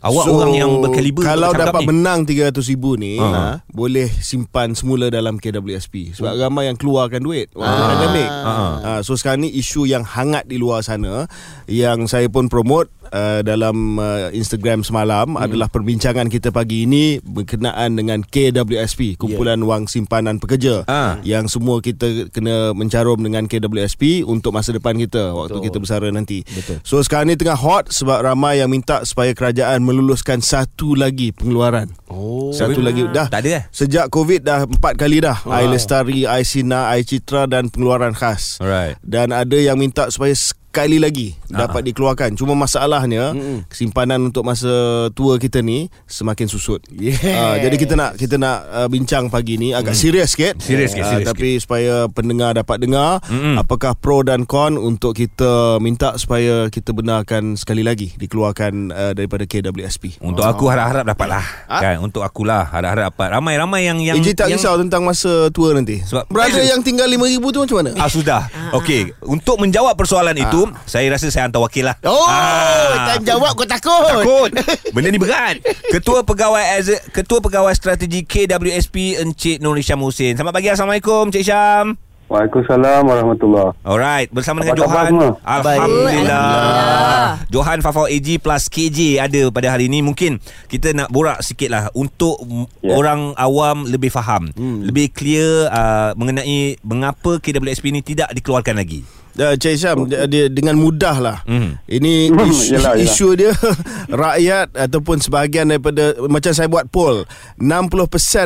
Awak 0.00 0.24
So, 0.24 0.32
orang 0.32 0.56
yang 0.56 0.80
berkaliber 0.80 1.20
Kalau 1.20 1.52
dapat 1.52 1.84
ni. 1.84 1.92
menang 1.92 2.24
300 2.24 2.56
ribu 2.72 2.96
ni 2.96 3.20
Ha. 3.20 3.28
ha. 3.28 3.44
Boleh 3.68 4.08
simpan 4.08 4.72
semula 4.72 5.12
dalam 5.12 5.36
KWSP 5.36 6.16
Sebab 6.16 6.40
ramai 6.40 6.72
yang 6.72 6.80
keluarkan 6.80 7.20
duit 7.20 7.52
Waktu 7.52 7.82
pandemik 7.84 8.30
Ha. 8.32 8.52
ha. 8.80 8.90
So 9.04 9.12
sekarang 9.12 9.44
ni 9.44 9.52
isu 9.52 9.84
yang 9.84 10.00
hangat 10.00 10.48
di 10.48 10.56
luar 10.56 10.80
sana 10.80 11.28
Yang 11.68 12.08
saya 12.08 12.32
pun 12.32 12.48
promote 12.48 12.88
uh, 13.10 13.40
Dalam 13.40 13.96
uh, 13.96 14.30
Instagram 14.30 14.82
semalam 14.82 15.34
hmm. 15.34 15.42
Adalah 15.42 15.68
perbincangan 15.68 16.26
kita 16.26 16.50
pagi 16.50 16.84
ini 16.84 17.18
Berkenaan 17.20 17.94
dengan 17.94 18.22
KWSP 18.22 19.14
Kumpulan 19.14 19.60
Wang 19.60 19.86
Simpanan 19.86 20.38
Pekerja 20.38 20.82
Ha. 20.86 21.20
Yang 21.20 21.58
semua 21.58 21.78
kita 21.78 22.30
kena 22.30 22.72
mencarum 22.72 23.20
dengan 23.20 23.44
KWSP 23.44 24.22
Untuk 24.22 24.50
masa 24.50 24.70
depan 24.70 24.96
kita 24.96 25.30
Waktu 25.30 25.58
kita 25.60 25.76
bersara 25.78 26.08
nanti 26.08 26.42
Betul. 26.46 26.80
So 26.82 26.98
sekarang 27.00 27.28
ni 27.28 27.36
tengah 27.36 27.54
hot 27.54 27.90
Sebab 27.90 28.22
ramai 28.22 28.58
yang 28.58 28.70
minta 28.70 29.02
Supaya 29.02 29.30
kerajaan 29.30 29.82
meluluskan 29.82 30.40
satu 30.40 30.94
lagi 30.94 31.30
pengeluaran 31.30 31.90
Oh 32.06 32.50
Satu 32.50 32.80
lagi 32.80 33.06
dah 33.08 33.26
Tak 33.28 33.42
ada 33.42 33.50
eh? 33.50 33.64
Sejak 33.70 34.08
Covid 34.08 34.42
dah 34.42 34.64
empat 34.64 34.94
kali 34.96 35.18
dah 35.18 35.42
Ah. 35.42 35.62
Air 35.62 35.72
Lestari, 35.72 36.24
Air 36.24 36.44
Sina, 36.44 36.92
Air 36.92 37.02
Citra 37.02 37.46
dan 37.46 37.68
pengeluaran 37.68 38.12
khas 38.12 38.60
Alright. 38.60 38.96
Dan 39.00 39.32
ada 39.32 39.56
yang 39.56 39.76
minta 39.76 40.06
supaya 40.08 40.30
sekali 40.70 40.96
lagi 40.96 41.34
Ah. 41.50 41.66
dapat 41.66 41.82
dikeluarkan 41.84 42.38
Cuma 42.38 42.54
masalahnya 42.54 43.34
Mm-mm. 43.34 43.66
Simpanan 43.68 44.22
untuk 44.24 44.46
masa 44.46 44.70
tua 45.10 45.34
kita 45.34 45.58
ni 45.58 45.90
Semakin 46.06 46.46
susut 46.46 46.78
Yes. 46.88 47.18
Ah, 47.26 47.58
Jadi 47.58 47.74
kita 47.76 47.98
nak 47.98 48.14
kita 48.14 48.38
nak 48.38 48.58
uh, 48.70 48.86
bincang 48.86 49.26
pagi 49.26 49.58
ni 49.58 49.74
Agak 49.74 49.92
serius 49.92 50.30
sikit 50.30 50.54
Hmm. 50.54 50.62
Serius 50.62 50.94
sikit, 50.94 51.02
Ah, 51.02 51.10
serius 51.12 51.26
Tapi 51.26 51.48
supaya 51.58 51.94
pendengar 52.06 52.54
dapat 52.54 52.78
dengar 52.78 53.18
Mm-mm. 53.26 53.58
Apakah 53.58 53.92
pro 53.92 54.22
dan 54.22 54.46
con 54.46 54.78
Untuk 54.78 55.12
kita 55.12 55.50
minta 55.78 56.14
supaya 56.14 56.70
kita 56.70 56.92
benarkan 56.92 57.58
sekali 57.58 57.82
lagi 57.82 58.14
Dikeluarkan 58.14 58.72
uh, 58.88 59.12
daripada 59.12 59.42
KWSP 59.42 60.22
Untuk 60.22 60.46
aku 60.46 60.70
harap-harap 60.70 61.02
dapatlah. 61.04 61.42
Ah. 61.66 61.82
Kan? 61.82 61.96
Untuk 62.00 62.22
akulah 62.22 62.62
harap-harap 62.64 63.10
dapat. 63.10 63.28
Ramai-ramai 63.32 63.82
yang 63.82 63.98
yang 63.98 64.16
Eji 64.16 64.32
tak 64.32 64.46
yang, 64.46 64.56
risau 64.56 64.78
tentang 64.78 65.02
masa 65.02 65.50
tua 65.50 65.74
nanti 65.74 65.98
Sebab- 66.00 66.30
Berada 66.30 66.62
yang 66.62 66.78
tinggal 66.78 67.10
RM5,000 67.10 67.42
tu 67.42 67.58
macam 67.60 67.76
mana? 67.76 67.90
Ah 67.96 68.06
sudah. 68.06 68.46
Okey, 68.72 69.10
untuk 69.24 69.58
menjawab 69.58 69.94
persoalan 69.94 70.36
itu, 70.36 70.59
saya 70.84 71.08
rasa 71.08 71.28
saya 71.28 71.44
hantar 71.44 71.60
wakil 71.60 71.84
lah. 71.84 71.96
Oh 72.02 72.20
Ah. 72.22 73.14
Time 73.14 73.24
jawab 73.26 73.52
kau 73.52 73.64
takut 73.64 74.02
Takut 74.02 74.50
Benda 74.94 75.08
ni 75.08 75.16
berat 75.16 75.60
Ketua 75.88 76.20
Pegawai 76.20 76.76
Exe- 76.76 77.02
Ketua 77.08 77.38
Pegawai 77.38 77.70
Strategi 77.70 78.22
KWSP 78.22 78.96
Encik 79.16 79.56
Nur 79.58 79.74
Hisham 79.74 79.98
Hussein 79.98 80.32
Selamat 80.32 80.52
pagi 80.52 80.68
Assalamualaikum 80.68 81.28
Encik 81.28 81.42
Hisham 81.42 81.94
Waalaikumsalam 82.26 83.02
warahmatullahi 83.02 83.74
Alright 83.82 84.28
Bersama 84.28 84.60
dengan 84.60 84.78
Johan? 84.78 85.10
Alhamdulillah 85.10 85.34
Alhamdulillah. 85.42 87.26
Johan 87.48 87.78
Fafau 87.80 88.06
AG 88.06 88.38
plus 88.38 88.64
KJ 88.66 88.98
Ada 89.20 89.42
pada 89.48 89.68
hari 89.68 89.86
ini 89.86 90.00
Mungkin 90.00 90.38
Kita 90.64 90.90
nak 90.92 91.08
borak 91.08 91.40
sikit 91.40 91.68
lah 91.68 91.90
Untuk 91.92 92.38
Ya. 92.80 92.94
orang 92.94 93.34
awam 93.34 93.84
Lebih 93.84 94.08
faham 94.08 94.52
Hmm. 94.52 94.82
Lebih 94.82 95.10
clear 95.10 95.68
uh, 95.68 96.14
Mengenai 96.14 96.78
Mengapa 96.80 97.36
KWSP 97.36 97.90
ni 97.90 98.00
Tidak 98.00 98.30
dikeluarkan 98.32 98.76
lagi 98.76 99.02
Uh, 99.30 99.54
Cik 99.54 99.78
Syam 99.78 100.10
dia, 100.10 100.26
dia 100.26 100.50
dengan 100.50 100.74
mudah 100.74 101.16
lah 101.16 101.38
Hmm. 101.46 101.78
Ini 101.86 102.28
isu, 102.50 102.74
yelah, 102.74 102.98
yelah. 102.98 103.06
isu 103.06 103.28
dia 103.34 103.52
Rakyat 104.10 104.74
Ataupun 104.74 105.18
sebahagian 105.18 105.70
daripada 105.70 106.18
Macam 106.26 106.50
saya 106.50 106.66
buat 106.66 106.86
poll 106.86 107.22
60% 107.56 107.94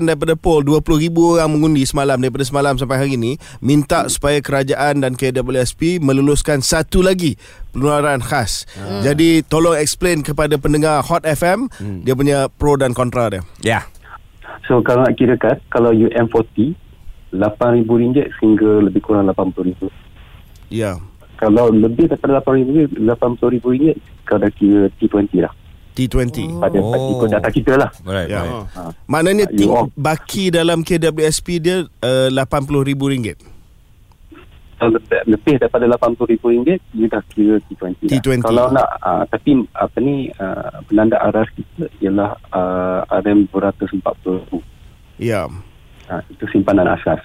daripada 0.04 0.34
poll 0.34 0.60
20 0.62 0.84
ribu 1.00 1.34
orang 1.34 1.48
mengundi 1.50 1.82
semalam 1.82 2.20
Daripada 2.20 2.44
semalam 2.44 2.76
sampai 2.76 2.96
hari 2.98 3.16
ini 3.16 3.34
Minta 3.58 4.06
supaya 4.06 4.38
kerajaan 4.38 5.00
dan 5.00 5.16
KWSP 5.16 5.98
Meluluskan 5.98 6.60
satu 6.60 7.00
lagi 7.00 7.40
Pengeluaran 7.72 8.20
khas 8.20 8.68
Hmm. 8.74 9.00
Jadi 9.00 9.40
tolong 9.42 9.74
explain 9.74 10.20
kepada 10.20 10.56
pendengar 10.56 11.00
Hot 11.02 11.24
FM 11.24 11.72
Hmm. 11.74 12.04
Dia 12.04 12.12
punya 12.12 12.46
pro 12.46 12.76
dan 12.76 12.92
kontra 12.92 13.32
dia 13.32 13.40
Ya 13.64 13.88
So 14.68 14.84
kalau 14.84 15.08
nak 15.08 15.16
kirakan 15.16 15.56
Kalau 15.66 15.90
UM40 15.90 16.76
RM8,000 17.32 18.30
sehingga 18.38 18.70
lebih 18.84 19.00
kurang 19.00 19.26
RM80,000 19.26 20.03
Ya 20.74 20.98
Kalau 21.36 21.70
lebih 21.70 22.10
daripada 22.10 22.42
RM8,000 22.42 22.98
RM80,000 22.98 23.94
Kau 24.24 24.36
dah 24.36 24.50
kira 24.50 24.90
T20 24.96 25.38
lah 25.38 25.54
T20 25.94 26.58
Pada 26.58 26.74
Oh. 26.74 26.90
oh. 26.90 27.10
ikut 27.14 27.28
data 27.30 27.48
kita 27.48 27.72
lah 27.76 27.86
Alright, 28.02 28.26
Ya. 28.26 28.42
alright. 28.42 28.66
ha. 28.74 28.90
Maknanya 29.06 29.46
ting- 29.48 29.70
baki 29.94 30.50
dalam 30.50 30.82
KWSP 30.82 31.46
dia 31.56 31.76
uh, 31.86 32.28
RM80,000 32.28 32.98
Kalau 34.74 34.90
lebih, 34.90 35.18
lebih 35.24 35.54
daripada 35.56 35.84
RM80,000 35.86 36.42
You 36.92 37.06
dah 37.06 37.22
kira 37.28 37.62
T20 37.62 38.10
T20. 38.10 38.26
lah 38.34 38.42
Kalau 38.42 38.66
nak 38.72 38.88
uh, 38.98 39.22
Tapi 39.30 39.50
apa 39.70 39.96
ni 39.98 40.34
uh, 40.34 40.82
Penanda 40.84 41.22
aras 41.22 41.46
kita 41.52 41.86
Ialah 42.00 42.30
uh, 42.50 43.22
RM240,000 43.22 44.50
Ya 45.22 45.46
Ha, 46.08 46.20
itu 46.28 46.44
simpanan 46.52 46.88
asas. 46.88 47.20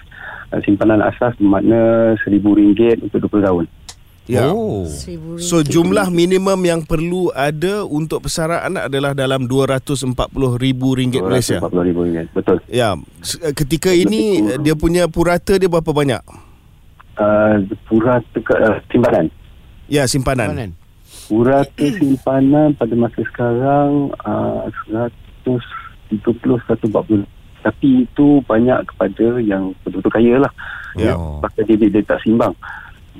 Uh, 0.50 0.60
simpanan 0.64 1.04
asas 1.04 1.36
bermakna 1.36 2.14
RM1,000 2.26 3.04
untuk 3.04 3.28
20 3.28 3.46
tahun. 3.46 3.64
Ya 4.30 4.46
Oh 4.46 4.86
RM1,000 4.86 5.42
So 5.42 5.66
jumlah 5.66 6.06
minimum 6.14 6.60
yang 6.62 6.86
perlu 6.86 7.34
ada 7.34 7.82
untuk 7.82 8.22
persaraan 8.28 8.78
adalah 8.78 9.16
dalam 9.16 9.50
RM240,000 9.50 10.82
Malaysia. 11.18 11.58
RM240,000. 11.58 12.30
Betul. 12.30 12.62
Ya, 12.70 12.94
eh, 13.42 13.54
ketika 13.56 13.90
ini 13.90 14.54
eh, 14.54 14.58
dia 14.62 14.78
punya 14.78 15.10
purata 15.10 15.58
dia 15.58 15.66
berapa 15.66 15.90
banyak? 15.90 16.22
Uh, 17.18 17.66
purata 17.90 18.38
uh, 18.38 18.78
simpanan. 18.92 19.26
Ya, 19.90 20.06
simpanan. 20.06 20.54
Kanan. 20.54 20.72
Purata 21.26 21.86
simpanan 21.98 22.78
pada 22.78 22.94
masa 22.94 23.22
sekarang 23.26 24.14
uh, 24.22 24.70
130-140. 26.14 27.26
Tapi 27.60 28.08
itu 28.08 28.40
banyak 28.48 28.88
kepada 28.88 29.36
yang 29.40 29.76
betul-betul 29.84 30.12
kaya 30.12 30.34
lah. 30.40 30.52
Ya. 30.96 31.14
Oh. 31.14 31.38
Pasal 31.44 31.68
dia, 31.68 31.76
dia, 31.76 31.88
dia 31.92 32.02
tak 32.04 32.20
simbang. 32.24 32.54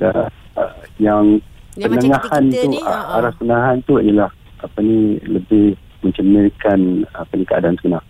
Dan, 0.01 0.27
uh, 0.57 0.73
yang 0.97 1.39
Yang 1.77 1.91
macam 1.97 2.09
penengahan 2.09 2.43
tu 2.51 2.67
ni, 2.73 2.79
uh, 2.83 2.89
ha, 2.89 2.97
ha. 2.97 3.15
arah 3.21 3.33
penahan 3.37 3.77
tu 3.87 3.93
ialah 4.01 4.31
apa 4.61 4.79
ni 4.83 5.17
lebih 5.25 5.77
mencerminkan 6.01 7.05
apa 7.15 7.33
ni 7.37 7.45
keadaan 7.45 7.77
sebenar. 7.81 8.03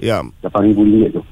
Ya. 0.00 0.20
RM8,000 0.42 1.14
tu. 1.14 1.22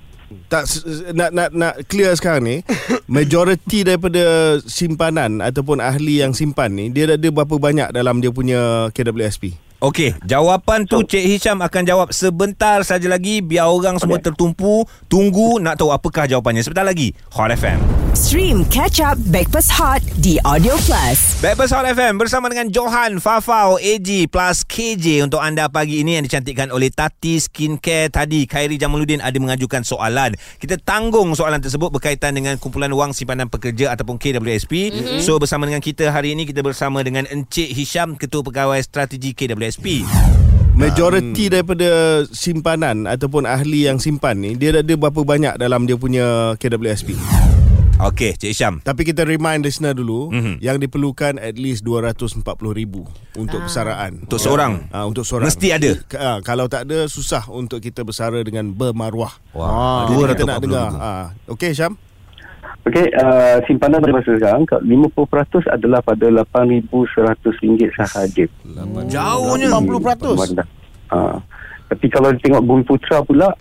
Tak 0.49 0.65
nak 1.13 1.31
nak 1.33 1.49
nak 1.53 1.75
clear 1.89 2.17
sekarang 2.17 2.45
ni, 2.45 2.57
majoriti 3.13 3.85
daripada 3.85 4.57
simpanan 4.65 5.45
ataupun 5.45 5.81
ahli 5.81 6.25
yang 6.25 6.33
simpan 6.33 6.73
ni 6.73 6.89
dia 6.89 7.05
ada 7.05 7.29
berapa 7.29 7.57
banyak 7.61 7.93
dalam 7.93 8.21
dia 8.25 8.33
punya 8.33 8.89
KWSP? 8.97 9.72
Okey, 9.83 10.15
jawapan 10.23 10.87
tu 10.87 11.03
Cik 11.03 11.27
Hisham 11.27 11.59
akan 11.59 11.83
jawab 11.83 12.09
sebentar 12.15 12.87
saja 12.87 13.11
lagi 13.11 13.43
biar 13.43 13.67
orang 13.67 13.99
semua 13.99 14.23
tertumpu 14.23 14.87
tunggu 15.11 15.59
nak 15.59 15.75
tahu 15.75 15.91
apakah 15.91 16.31
jawapannya. 16.31 16.63
Sebentar 16.63 16.87
lagi 16.87 17.11
Hot 17.35 17.51
FM. 17.51 18.02
Stream 18.13 18.69
Catch 18.69 19.01
Up 19.01 19.17
Backpass 19.33 19.73
Hot 19.73 20.05
di 20.21 20.37
Audio 20.45 20.77
Plus. 20.85 21.41
Backpast 21.41 21.73
Hot 21.73 21.89
FM 21.97 22.21
bersama 22.21 22.53
dengan 22.53 22.69
Johan 22.69 23.17
Fafau 23.25 23.81
AG 23.81 24.29
plus 24.29 24.69
KJ 24.69 25.25
untuk 25.25 25.41
anda 25.41 25.65
pagi 25.73 26.05
ini 26.05 26.21
yang 26.21 26.29
dicantikkan 26.29 26.69
oleh 26.77 26.93
Tati 26.93 27.41
Skincare. 27.41 28.13
Tadi 28.13 28.45
Khairi 28.45 28.77
Jamaluddin 28.77 29.25
ada 29.25 29.33
mengajukan 29.41 29.81
soalan. 29.81 30.37
Kita 30.61 30.77
tanggung 30.85 31.33
soalan 31.33 31.65
tersebut 31.65 31.89
berkaitan 31.89 32.37
dengan 32.37 32.61
kumpulan 32.61 32.93
wang 32.93 33.17
simpanan 33.17 33.49
pekerja 33.49 33.97
ataupun 33.97 34.21
KWSP. 34.21 34.93
Mm-hmm. 34.93 35.21
So 35.25 35.41
bersama 35.41 35.65
dengan 35.65 35.81
kita 35.81 36.13
hari 36.13 36.37
ini 36.37 36.45
kita 36.45 36.61
bersama 36.61 37.01
dengan 37.01 37.25
Encik 37.25 37.73
Hisham 37.73 38.21
Ketua 38.21 38.45
Pegawai 38.45 38.77
Strategi 38.85 39.33
KWSP. 39.33 40.05
Majoriti 40.77 41.49
daripada 41.49 42.21
simpanan 42.29 43.09
ataupun 43.09 43.49
ahli 43.49 43.89
yang 43.89 43.97
simpan 43.97 44.37
ni 44.37 44.53
dia 44.53 44.77
ada 44.77 44.85
berapa 44.85 45.25
banyak 45.25 45.57
dalam 45.57 45.89
dia 45.89 45.97
punya 45.97 46.61
KWSP? 46.61 47.17
Okey, 48.03 48.35
Cik 48.35 48.51
Hisham. 48.51 48.75
Tapi 48.83 49.07
kita 49.07 49.23
remind 49.23 49.63
listener 49.63 49.95
dulu 49.95 50.27
Mhm. 50.29 50.35
mm-hmm. 50.35 50.55
yang 50.59 50.77
diperlukan 50.77 51.39
at 51.39 51.55
least 51.55 51.87
240,000 51.87 53.07
untuk 53.39 53.59
ah. 53.59 53.65
persaraan. 53.65 54.27
Untuk 54.27 54.43
seorang. 54.43 54.91
Ah 54.91 55.07
untuk 55.07 55.23
seorang. 55.23 55.47
Mesti 55.47 55.69
ada. 55.71 55.91
Ah, 56.15 56.39
kalau 56.43 56.67
tak 56.67 56.91
ada 56.91 57.07
susah 57.07 57.47
untuk 57.47 57.79
kita 57.79 58.03
bersara 58.03 58.43
dengan 58.43 58.69
bermaruah. 58.69 59.39
Wah, 59.55 60.05
Jadi 60.05 60.19
kita 60.35 60.43
240,000. 60.43 60.51
nak 60.51 60.59
dengar. 60.59 60.89
Ah 60.99 61.27
okey 61.49 61.71
Syam. 61.73 61.95
Okey, 62.83 63.15
uh, 63.15 63.63
simpanan 63.63 64.03
pada 64.03 64.11
masa 64.11 64.35
sekarang 64.35 64.67
kalau 64.67 64.83
50% 64.83 65.71
adalah 65.71 66.03
pada 66.03 66.27
RM8,100 66.27 67.95
sahaja. 67.95 68.45
Jauhnya. 69.07 69.71
80%. 69.71 70.35
Pemandah. 70.35 70.67
Uh, 71.07 71.39
tapi 71.87 72.11
kalau 72.11 72.35
tengok 72.43 72.63
Bumi 72.67 72.83
Putra 72.83 73.23
pula 73.23 73.55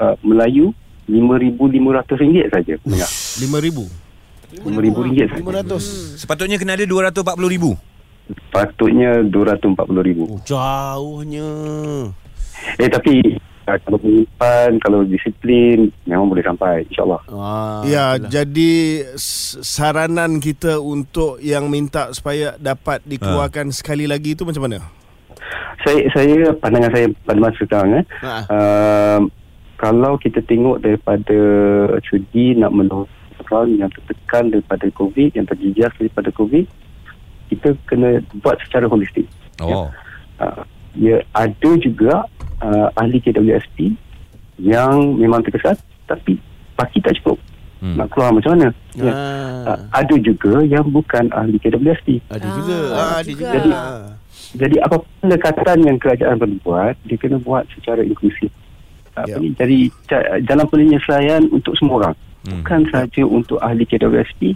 uh, 0.00 0.16
Melayu 0.24 0.72
RM5,500 1.04 2.48
saja. 2.48 2.74
Mendengar. 2.80 3.10
RM5,000 3.36 3.78
RM5,000 4.56 4.96
saja. 5.02 5.24
500. 5.36 6.22
Sepatutnya 6.22 6.56
kena 6.56 6.78
ada 6.78 6.84
RM240,000. 6.86 7.64
Patutnya 8.50 9.10
RM240,000. 9.22 10.18
Jauhnya. 10.46 11.50
Eh 12.80 12.88
tapi 12.88 13.20
uh, 13.68 13.78
kalau 13.84 13.98
menyimpan, 14.00 14.70
kalau 14.80 14.98
disiplin 15.04 15.92
memang 16.08 16.26
boleh 16.30 16.42
sampai 16.42 16.82
insyaAllah. 16.88 17.22
Ah, 17.30 17.82
Ya, 17.84 18.16
itulah. 18.16 18.30
jadi 18.30 18.72
saranan 19.62 20.38
kita 20.40 20.80
untuk 20.80 21.38
yang 21.38 21.68
minta 21.68 22.10
supaya 22.10 22.56
dapat 22.56 23.02
dikeluarkan 23.04 23.70
sekali 23.70 24.08
lagi 24.08 24.34
itu 24.34 24.42
macam 24.42 24.66
mana? 24.66 24.78
Saya 25.84 26.02
saya 26.10 26.50
pandangan 26.56 26.90
saya 26.90 27.06
pada 27.22 27.38
masa 27.38 27.60
sekarang 27.62 27.92
eh. 28.02 28.04
Ha. 28.24 28.32
Uh, 28.50 29.20
kalau 29.76 30.16
kita 30.16 30.40
tengok 30.40 30.80
daripada 30.80 31.38
segi 32.08 32.56
nak 32.56 32.72
menolong 32.72 33.06
orang 33.52 33.76
yang 33.76 33.90
tertekan 33.92 34.50
daripada 34.50 34.86
COVID, 34.90 35.30
yang 35.34 35.46
terjejas 35.46 35.92
daripada 35.96 36.30
COVID, 36.32 36.64
kita 37.48 37.68
kena 37.86 38.20
buat 38.42 38.58
secara 38.66 38.90
holistik. 38.90 39.26
Oh. 39.62 39.86
Uh, 40.36 40.62
ya 40.98 41.22
ada 41.32 41.70
juga 41.78 42.26
uh, 42.60 42.88
ahli 42.96 43.20
KWSP 43.20 43.94
yang 44.58 45.16
memang 45.16 45.44
terkesan 45.44 45.76
tapi 46.04 46.36
pasti 46.74 47.00
tak 47.00 47.16
cukup. 47.20 47.38
Hmm. 47.76 47.96
Nak 48.00 48.08
keluar 48.08 48.32
macam 48.32 48.56
mana? 48.56 48.68
Ya. 48.96 49.12
Ah. 49.12 49.76
Uh, 49.76 49.78
ada 49.92 50.14
juga 50.16 50.64
yang 50.64 50.88
bukan 50.88 51.28
ahli 51.32 51.60
KWSP. 51.60 52.24
Ada 52.32 52.46
Ah, 52.48 52.54
juga. 52.56 52.76
Ah, 52.92 53.14
ada 53.20 53.28
juga. 53.28 53.46
Jadi, 53.52 53.70
Jadi 54.56 54.76
apa 54.80 54.96
pendekatan 55.20 55.78
yang 55.84 55.96
kerajaan 56.00 56.40
perlu 56.40 56.56
buat, 56.64 56.94
dia 57.04 57.16
kena 57.20 57.36
buat 57.36 57.68
secara 57.76 58.00
inklusif. 58.00 58.48
Apa 59.12 59.28
Ya. 59.28 59.36
ni? 59.36 59.52
Jadi 59.52 59.92
jalan 60.44 60.64
penyelesaian 60.68 61.42
untuk 61.52 61.76
semua 61.76 62.00
orang. 62.00 62.16
Hmm. 62.46 62.62
Bukan 62.62 62.80
sahaja 62.88 63.22
untuk 63.22 63.58
ahli 63.58 63.82
KWSP 63.82 64.54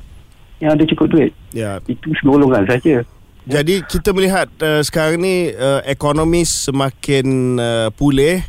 yang 0.58 0.72
ada 0.72 0.84
cukup 0.86 1.10
duit. 1.10 1.32
Ya, 1.50 1.82
Itu 1.84 2.14
segolongan 2.14 2.64
saja. 2.64 3.02
Jadi 3.42 3.82
kita 3.82 4.12
melihat 4.12 4.46
uh, 4.60 4.78
sekarang 4.80 5.18
ni 5.18 5.50
uh, 5.50 5.82
ekonomi 5.82 6.44
semakin 6.44 7.26
uh, 7.56 7.88
pulih. 7.90 8.44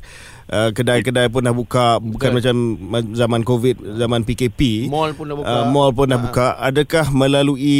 Uh, 0.52 0.68
kedai-kedai 0.70 1.32
pun 1.32 1.40
dah 1.40 1.56
buka 1.56 1.96
bukan 1.96 2.36
Betul. 2.36 2.38
macam 2.44 2.56
ma- 2.76 3.12
zaman 3.16 3.42
Covid, 3.42 3.80
zaman 3.96 4.22
PKP. 4.22 4.92
Mall 4.92 5.16
pun 5.16 5.24
dah 5.24 5.40
buka. 5.40 5.48
Uh, 5.48 5.66
mall 5.66 5.96
pun 5.96 6.06
dah 6.06 6.20
Ah. 6.20 6.22
buka. 6.22 6.48
Adakah 6.60 7.08
melalui 7.08 7.80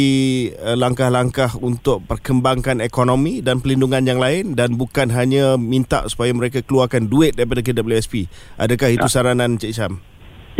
uh, 0.56 0.72
langkah-langkah 0.72 1.52
untuk 1.60 2.00
perkembangkan 2.02 2.80
ekonomi 2.80 3.38
dan 3.38 3.60
pelindungan 3.60 4.00
yang 4.02 4.16
lain 4.16 4.56
dan 4.56 4.72
bukan 4.72 5.12
hanya 5.12 5.54
minta 5.54 6.08
supaya 6.08 6.32
mereka 6.32 6.64
keluarkan 6.64 7.06
duit 7.06 7.36
daripada 7.36 7.60
KWSP? 7.60 8.24
Adakah 8.56 8.88
itu 8.90 9.04
saranan 9.06 9.60
Cik 9.60 9.72
Syam? 9.76 10.00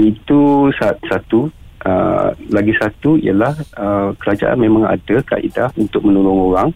Itu 0.03 0.71
sa- 0.75 0.99
satu. 1.07 1.51
Uh, 1.83 2.31
lagi 2.55 2.71
satu 2.79 3.19
ialah 3.19 3.59
uh, 3.75 4.15
kerajaan 4.15 4.55
memang 4.55 4.87
ada 4.87 5.19
kaedah 5.27 5.75
untuk 5.75 6.07
menolong 6.07 6.55
orang 6.55 6.69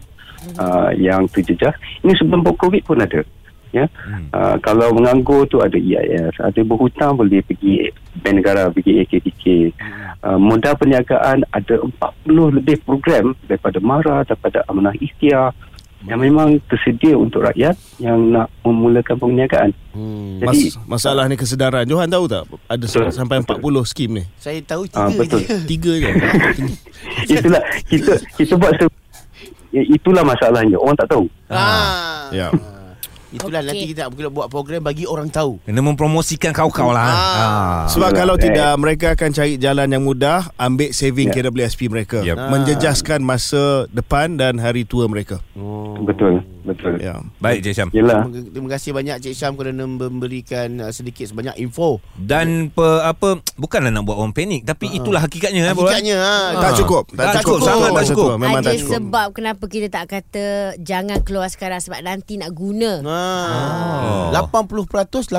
uh, 0.59 0.91
yang 0.99 1.31
terjejas. 1.31 1.79
Ini 2.03 2.11
sebelum 2.19 2.43
COVID 2.43 2.83
pun 2.83 2.99
ada. 2.99 3.23
Ya. 3.71 3.87
Uh, 4.35 4.57
kalau 4.67 4.91
menganggur 4.91 5.47
tu 5.47 5.63
ada 5.63 5.79
EIS, 5.79 6.35
ada 6.43 6.61
berhutang 6.67 7.15
boleh 7.15 7.39
pergi 7.45 7.87
bank 8.19 8.35
negara, 8.41 8.67
pergi 8.73 9.05
AKTK. 9.07 9.45
Uh, 10.27 10.39
modal 10.43 10.75
perniagaan 10.75 11.47
ada 11.55 11.75
40 12.27 12.57
lebih 12.59 12.83
program 12.83 13.37
daripada 13.47 13.79
MARA, 13.79 14.27
daripada 14.27 14.67
Amanah 14.67 14.97
Ikhtiar 14.99 15.55
yang 16.05 16.21
memang 16.21 16.61
tersedia 16.67 17.15
untuk 17.15 17.41
rakyat 17.43 17.73
yang 17.97 18.29
nak 18.29 18.53
memulakan 18.61 19.17
perniagaan. 19.17 19.71
Hmm. 19.91 20.37
Jadi 20.39 20.69
Mas, 20.69 21.01
masalah 21.01 21.25
ni 21.25 21.35
kesedaran. 21.35 21.83
Johan 21.83 22.07
tahu 22.07 22.27
tak? 22.27 22.45
Ada 22.67 22.85
Betul. 22.85 23.09
sampai 23.11 23.37
40 23.41 23.57
skim 23.83 24.11
ni. 24.13 24.25
Saya 24.37 24.61
tahu 24.61 24.85
tiga 24.85 25.01
Ah, 25.01 25.11
betul. 25.11 25.41
je. 25.41 25.57
Tiga 25.71 25.93
je. 25.95 26.11
itulah 27.33 27.63
kita 27.87 28.13
kita 28.37 28.55
buat 28.55 28.77
se- 28.77 29.05
itulah 29.73 30.23
masalahnya 30.23 30.77
orang 30.77 30.97
tak 30.97 31.09
tahu 31.09 31.25
Ah. 31.49 32.29
Ya. 32.31 32.49
Itulah 33.29 33.59
Okey. 33.59 33.69
nanti 33.69 33.85
kita 33.91 34.01
nak 34.07 34.31
buat 34.31 34.47
program 34.47 34.81
bagi 34.81 35.03
orang 35.03 35.27
tahu. 35.27 35.59
Kena 35.63 35.81
mempromosikan 35.81 36.51
kau-kau 36.51 36.91
lah. 36.91 37.07
Ah. 37.07 37.17
Ah. 37.17 37.81
Sebab 37.89 38.11
Betul. 38.11 38.21
kalau 38.21 38.35
Eh. 38.35 38.43
tidak 38.45 38.71
mereka 38.77 39.07
akan 39.13 39.31
cari 39.31 39.55
jalan 39.57 39.89
yang 39.89 40.03
mudah 40.03 40.51
ambil 40.57 40.91
saving 40.91 41.29
Ya. 41.29 41.43
KWSP 41.43 41.87
mereka 41.87 42.19
Yep. 42.21 42.37
menjejaskan 42.49 43.21
masa 43.21 43.63
depan 43.91 44.35
dan 44.35 44.57
hari 44.57 44.83
tua 44.83 45.07
mereka. 45.07 45.43
Oh. 45.55 45.83
betul 45.99 46.39
betul 46.63 46.99
Ya. 46.99 47.19
Baik 47.39 47.63
Cik 47.63 47.73
Syam. 47.73 47.89
yalah 47.91 48.29
Terima- 48.29 48.69
kasih 48.69 48.91
banyak 48.93 49.17
Cik 49.19 49.35
Syam 49.35 49.53
kerana 49.55 49.87
memberikan 49.87 50.69
uh, 50.79 50.93
sedikit 50.93 51.25
sebanyak 51.25 51.57
info. 51.57 51.99
Dan 52.15 52.69
pe, 52.69 52.85
apa 53.01 53.39
bukanlah 53.55 53.89
nak 53.89 54.05
buat 54.05 54.15
orang 54.17 54.31
panik 54.31 54.63
tapi 54.63 54.93
itulah 54.93 55.19
hakikatnya 55.21 55.63
eh. 55.65 55.73
Hakikatnya 55.73 56.17
ha, 56.17 56.35
Tak 56.61 56.73
cukup, 56.77 57.11
Tak 57.11 57.41
cukup, 57.41 57.59
sangat 57.61 57.91
tak 57.93 58.07
cukup. 58.07 58.29
Memang 58.37 58.61
ada 58.61 58.69
tak 58.69 58.77
cukup. 58.79 58.93
sebab 58.95 59.27
kenapa 59.33 59.65
kita 59.65 59.87
tak 59.89 60.05
kata 60.07 60.47
jangan 60.79 61.19
keluar 61.23 61.49
sekarang 61.49 61.81
sebab 61.81 62.01
nanti 62.03 62.37
nak 62.37 62.53
guna. 62.53 62.93
Ha. 63.01 63.19
Oh. 63.27 64.31
80% 64.33 65.31
8000 65.31 65.33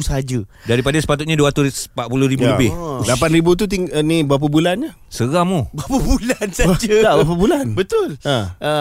saja. 0.00 0.38
Daripada 0.64 0.96
sepatutnya 0.96 1.34
240,000 1.34 1.94
Ya. 2.38 2.48
lebih. 2.52 2.70
8,000 3.04 3.54
tu 3.54 3.64
ting- 3.66 3.88
uh, 3.88 4.02
ni 4.02 4.22
berapa 4.22 4.44
bulannya? 4.44 4.92
Seram 5.08 5.48
tu. 5.48 5.62
Berapa 5.74 5.96
bulan 5.98 6.46
saja? 6.50 6.94
Tak 7.00 7.14
berapa 7.18 7.34
bulan? 7.34 7.64
Betul. 7.72 8.18
Ha, 8.22 8.38
Ha. 8.54 8.76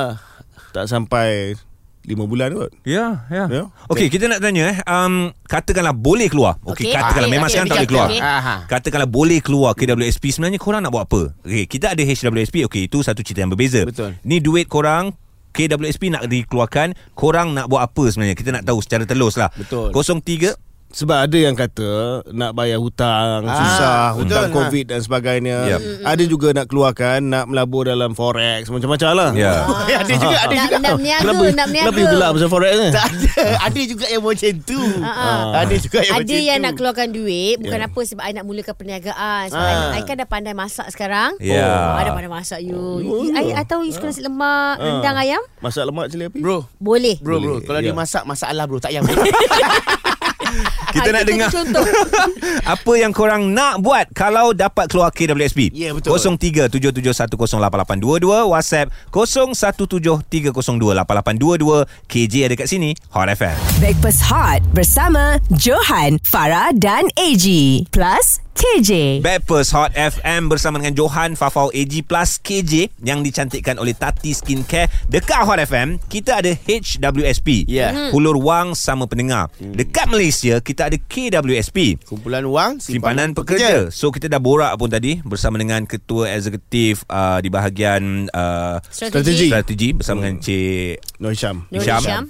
tak 0.69 0.85
sampai 0.85 1.55
5 2.03 2.23
bulan 2.23 2.55
kot. 2.55 2.71
Ya, 2.83 3.27
ya. 3.27 3.51
Ya. 3.51 3.63
Okey, 3.87 4.07
kita 4.07 4.25
nak 4.25 4.39
tanya 4.39 4.71
eh, 4.71 4.77
um, 4.85 5.27
katakanlah 5.43 5.91
boleh 5.91 6.31
keluar. 6.31 6.55
Okey, 6.63 6.87
Okey. 6.87 6.95
katakanlah 6.95 7.27
Okey, 7.27 7.35
memang 7.35 7.47
okey, 7.47 7.53
sekarang 7.53 7.67
tak 7.67 7.75
okey, 7.75 7.83
boleh 7.83 7.91
keluar. 7.91 8.07
okey. 8.07 8.21
Aha. 8.23 8.55
Katakanlah 8.65 9.09
boleh 9.09 9.39
keluar 9.43 9.71
KWSP 9.75 10.23
sebenarnya 10.31 10.55
korang 10.55 10.79
nak 10.79 10.91
buat 10.91 11.03
apa? 11.03 11.35
Okey, 11.43 11.67
kita 11.67 11.91
ada 11.91 12.01
HWSP. 12.01 12.63
Okey, 12.63 12.87
itu 12.87 13.03
satu 13.03 13.19
cerita 13.19 13.43
yang 13.43 13.51
berbeza. 13.51 13.83
Betul. 13.83 14.15
Ni 14.23 14.39
duit 14.39 14.65
korang 14.65 15.11
KWSP 15.57 16.13
nak 16.13 16.29
dikeluarkan, 16.29 16.93
korang 17.17 17.57
nak 17.57 17.65
buat 17.65 17.89
apa 17.89 18.03
sebenarnya? 18.13 18.37
Kita 18.37 18.53
nak 18.53 18.63
tahu 18.69 18.77
secara 18.85 19.09
telus 19.09 19.33
lah. 19.41 19.49
Betul. 19.57 19.89
03 19.89 20.66
Sebab 20.89 21.17
ada 21.19 21.37
yang 21.37 21.51
kata 21.51 21.89
nak 22.29 22.51
bayar 22.51 22.77
hutang, 22.77 23.43
Ah, 23.43 23.53
susah, 23.53 24.01
betul. 24.09 24.17
hutang 24.23 24.45
Ha. 24.45 24.55
COVID 24.55 24.85
dan 24.87 24.99
sebagainya. 24.99 25.57
Yep. 25.67 25.79
Ada 26.01 26.23
juga 26.23 26.47
nak 26.51 26.65
keluarkan, 26.65 27.19
nak 27.23 27.45
melabur 27.45 27.83
dalam 27.83 28.11
forex, 28.11 28.67
macam-macam 28.67 29.09
lah. 29.11 29.29
Ya. 29.33 29.67
ada 30.01 30.09
juga, 30.09 30.37
ada 30.39 30.55
juga. 30.55 30.75
nak 30.77 30.91
berniaga, 30.95 31.21
Kenapa, 31.21 31.43
nak 31.45 31.65
berniaga. 31.67 31.83
kenapa 31.83 31.97
you 31.97 32.09
gelap 32.09 32.29
pasal 32.31 32.49
forex 32.49 32.73
ni? 32.73 32.89
Tak 32.89 33.05
ada. 33.05 33.41
Ada 33.59 33.81
juga 33.83 34.05
yang 34.07 34.23
macam 34.23 34.51
tu. 34.63 34.81
Ah. 35.03 35.43
Ada 35.57 35.75
juga 35.77 35.99
yang 35.99 36.13
Ada 36.13 36.23
macam 36.23 36.41
yang 36.41 36.57
tu. 36.57 36.63
nak 36.63 36.73
keluarkan 36.73 37.07
duit 37.09 37.55
Bukan 37.57 37.79
apa 37.81 37.99
sebab 38.01 38.23
I 38.23 38.31
nak 38.31 38.45
mulakan 38.45 38.73
perniagaan 38.73 39.43
Sebab 39.47 39.59
Ah. 39.59 39.91
I, 39.91 39.97
I 39.97 40.01
kan 40.01 40.15
dah 40.15 40.25
pandai 40.25 40.53
masak 40.53 40.87
sekarang 40.89 41.35
Ya. 41.37 41.67
oh, 41.91 41.93
I 41.93 42.03
dah 42.03 42.13
pandai 42.13 42.31
masak 42.31 42.59
you 42.61 42.77
Oh. 42.77 43.27
I, 43.29 43.53
I 43.53 43.63
tahu 43.63 43.83
you 43.83 43.91
suka 43.91 44.07
nasi 44.07 44.21
lemak 44.21 44.79
Rendang 44.79 45.15
ayam 45.15 45.41
Masak 45.59 45.83
lemak 45.83 46.07
cili 46.07 46.25
api? 46.25 46.39
Bro, 46.39 46.65
Boleh 46.77 47.17
bro, 47.19 47.37
bro. 47.37 47.55
Kalau 47.59 47.77
ya. 47.77 47.83
dia 47.83 47.93
masak, 47.93 48.23
masalah 48.23 48.63
bro. 48.63 48.77
Tak 48.77 48.89
payah. 48.89 49.03
Kita 50.95 51.09
Ah, 51.09 51.13
nak 51.13 51.23
dengar 51.23 51.49
Contoh 51.51 51.83
apa 52.73 52.91
yang 52.95 53.11
korang 53.11 53.51
nak 53.51 53.79
buat 53.79 54.07
kalau 54.11 54.51
dapat 54.51 54.89
keluar 54.89 55.11
KWSP. 55.11 55.71
Ya, 55.71 55.93
betul. 55.93 56.17
0377108822 56.17 58.49
WhatsApp 58.49 58.91
0173028822 59.11 61.85
KJ 62.07 62.33
ada 62.47 62.55
kat 62.55 62.67
sini 62.67 62.95
Hot 63.11 63.27
FM. 63.27 63.55
Breakfast 63.79 64.21
Hot 64.27 64.61
bersama 64.71 65.39
Johan, 65.53 66.19
Farah 66.23 66.71
dan 66.73 67.07
AG. 67.15 67.45
Plus 67.89 68.39
KJ. 68.57 69.21
Breakfast 69.21 69.69
Hot 69.77 69.93
FM 69.93 70.49
bersama 70.49 70.81
dengan 70.81 70.97
Johan 70.97 71.37
Fafau 71.37 71.69
AG 71.69 71.93
plus 72.01 72.41
KJ 72.41 72.89
yang 73.05 73.21
dicantikkan 73.21 73.77
oleh 73.77 73.93
Tati 73.93 74.33
Skincare. 74.33 74.89
Dekat 75.05 75.45
Hot 75.45 75.61
FM, 75.61 76.01
kita 76.09 76.41
ada 76.41 76.49
HWSP. 76.65 77.69
Ya. 77.69 77.93
Hmm. 77.93 78.09
Hulur 78.17 78.41
wang 78.41 78.73
sama 78.73 79.05
pendengar. 79.05 79.53
Dekat 79.61 80.09
Malaysia, 80.09 80.57
kita 80.57 80.89
ada 80.89 80.97
KWSP. 80.97 82.01
Kumpulan 82.09 82.49
wang, 82.49 82.81
Simpanan 82.81 83.37
pekerja. 83.37 83.93
So 83.93 84.09
kita 84.09 84.25
dah 84.25 84.41
borak 84.41 84.73
pun 84.81 84.89
tadi 84.89 85.21
bersama 85.21 85.61
dengan 85.61 85.85
ketua 85.85 86.33
eksekutif 86.33 87.05
uh, 87.13 87.37
di 87.37 87.53
bahagian 87.53 88.25
uh, 88.33 88.81
Strategi 88.89 89.53
strategi 89.53 89.93
bersama 89.93 90.25
dengan 90.25 90.41
Cik 90.41 91.21
No 91.21 91.29
Hisham. 91.29 91.69
Nur 91.69 91.85
Hisham. 91.85 92.01
Hisham. 92.01 92.23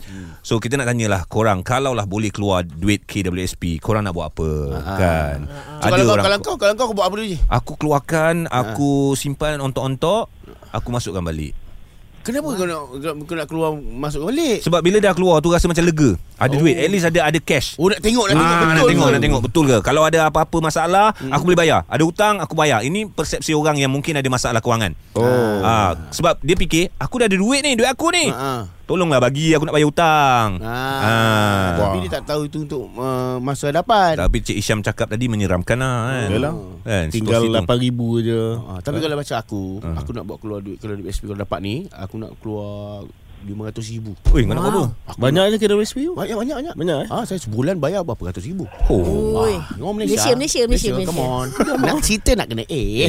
So 0.44 0.60
kita 0.60 0.76
nak 0.76 0.92
tanyalah 0.92 1.24
korang 1.32 1.63
kalaulah 1.63 2.04
boleh 2.04 2.36
keluar 2.36 2.68
duit 2.68 3.08
KWSP, 3.08 3.80
korang 3.80 4.04
nak 4.04 4.12
buat 4.12 4.36
apa? 4.36 4.52
Kan. 5.00 5.40
So, 5.78 5.88
kalau, 5.88 6.16
kau, 6.17 6.25
kalau 6.25 6.38
kau 6.41 6.56
kalau 6.58 6.73
kau 6.73 6.86
kau 6.89 6.95
buat 6.97 7.06
apa 7.10 7.15
dulu 7.19 7.27
je? 7.30 7.38
Aku 7.49 7.71
keluarkan, 7.77 8.49
aku 8.49 9.13
simpan 9.13 9.62
ontok-ontok, 9.62 10.32
aku 10.73 10.88
masukkan 10.89 11.21
balik. 11.21 11.53
Kenapa 12.27 12.60
kau 12.60 12.67
nak 12.67 12.82
kau 13.23 13.36
nak 13.39 13.47
keluar 13.47 13.71
masuk 13.80 14.27
balik? 14.27 14.60
Sebab 14.60 14.84
bila 14.84 14.99
dah 14.99 15.15
keluar 15.15 15.39
tu 15.39 15.47
rasa 15.47 15.71
macam 15.71 15.88
lega. 15.88 16.19
Ada 16.36 16.60
oh. 16.60 16.60
duit, 16.60 16.75
at 16.75 16.91
least 16.91 17.08
ada 17.08 17.23
ada 17.23 17.39
cash. 17.39 17.80
Oh 17.80 17.88
nak 17.88 18.03
tengok 18.03 18.27
nak 18.27 18.36
tengok 18.36 18.51
Ah, 18.51 18.60
betul. 18.60 18.67
nak 18.67 18.84
tengok, 18.84 19.08
ke? 19.08 19.13
nak 19.15 19.21
tengok 19.23 19.41
betul 19.47 19.63
ke? 19.63 19.77
Kalau 19.80 20.01
ada 20.03 20.19
apa-apa 20.27 20.58
masalah, 20.60 21.15
aku 21.32 21.43
boleh 21.47 21.56
bayar. 21.56 21.88
Ada 21.88 22.03
hutang, 22.03 22.43
aku 22.43 22.51
bayar. 22.51 22.84
Ini 22.84 23.08
persepsi 23.08 23.56
orang 23.56 23.80
yang 23.80 23.95
mungkin 23.95 24.19
ada 24.19 24.27
masalah 24.27 24.60
kewangan. 24.60 24.91
Oh. 25.15 25.23
Ah, 25.63 25.95
sebab 26.12 26.43
dia 26.43 26.60
fikir, 26.60 26.91
aku 26.99 27.23
dah 27.23 27.32
ada 27.32 27.38
duit 27.39 27.63
ni, 27.63 27.80
duit 27.80 27.88
aku 27.88 28.12
ni. 28.12 28.27
Ha. 28.27 28.75
Ah. 28.88 28.89
Tolonglah 28.89 29.19
bagi 29.19 29.52
aku 29.52 29.67
nak 29.67 29.76
bayar 29.76 29.88
hutang. 29.91 30.50
Ah. 30.63 31.04
Ah. 31.04 31.67
Tapi 31.76 32.08
dia 32.08 32.12
tak 32.15 32.23
tahu 32.32 32.47
itu 32.47 32.63
untuk 32.63 32.88
uh, 32.95 33.36
masa 33.43 33.67
hadapan. 33.67 34.15
Tapi 34.15 34.39
Cik 34.39 34.58
Isyam 34.63 34.80
cakap 34.80 35.12
tadi 35.12 35.28
menyeramkan 35.28 35.76
lah 35.76 35.97
kan. 36.08 36.30
Yalah. 36.32 36.54
Kan, 36.88 37.06
Tinggal 37.12 37.43
situasi 37.43 37.67
tu. 37.67 38.23
8,000 38.23 38.28
je. 38.32 38.43
Ah, 38.63 38.80
tapi 38.80 38.97
kalau 39.04 39.15
macam 39.19 39.36
aku, 39.36 39.63
aku 39.84 40.10
nak 40.15 40.23
buat 40.23 40.39
keluar 40.39 40.60
duit 40.63 40.80
kalau 40.80 40.95
duit 40.95 41.12
SP 41.12 41.28
kalau 41.28 41.43
dapat 41.43 41.60
ni, 41.60 41.76
aku 41.91 42.15
nak 42.15 42.32
keluar 42.39 43.04
500 43.45 43.93
ribu. 43.93 44.12
Ui, 44.34 44.41
kau 44.43 44.54
nak 44.56 44.63
buat 44.65 44.73
apa? 44.73 44.84
Banyak 45.21 45.43
je 45.54 45.58
KWSP 45.62 45.97
tu? 46.10 46.13
Banyak 46.17 46.36
banyak 46.36 46.56
banyak. 46.58 46.73
Banyak 46.73 46.97
eh? 47.06 47.08
Ah, 47.13 47.23
saya 47.23 47.38
sebulan 47.38 47.78
bayar 47.78 48.02
berapa 48.02 48.34
ratus 48.34 48.43
ribu. 48.43 48.65
Oh. 48.89 49.45
Oi. 49.45 49.56
Ngomong 49.78 50.04
Malaysia. 50.04 50.34
Malaysia, 50.34 50.65
Malaysia, 50.65 50.89
Malaysia, 50.91 51.10
Come 51.13 51.21
on. 51.21 51.47
Malaysia. 51.54 51.86
nak 51.86 52.04
cerita 52.04 52.32
nak 52.34 52.47
kena 52.50 52.63
eh. 52.67 53.08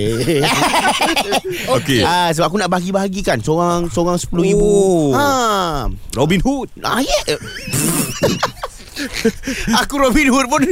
Okey. 1.80 2.00
Ah, 2.04 2.28
sebab 2.36 2.44
aku 2.52 2.56
nak 2.60 2.70
bahagi-bahagikan 2.70 3.40
seorang 3.40 3.88
seorang 3.88 4.20
10 4.20 4.30
ribu. 4.52 4.60
Oh. 4.60 5.16
Ha. 5.16 5.88
Robin 6.14 6.40
Hood. 6.44 6.68
Ah, 6.84 7.00
yeah. 7.00 7.38
aku 9.80 9.94
Robin 10.00 10.28
Hood 10.30 10.46
pun 10.50 10.62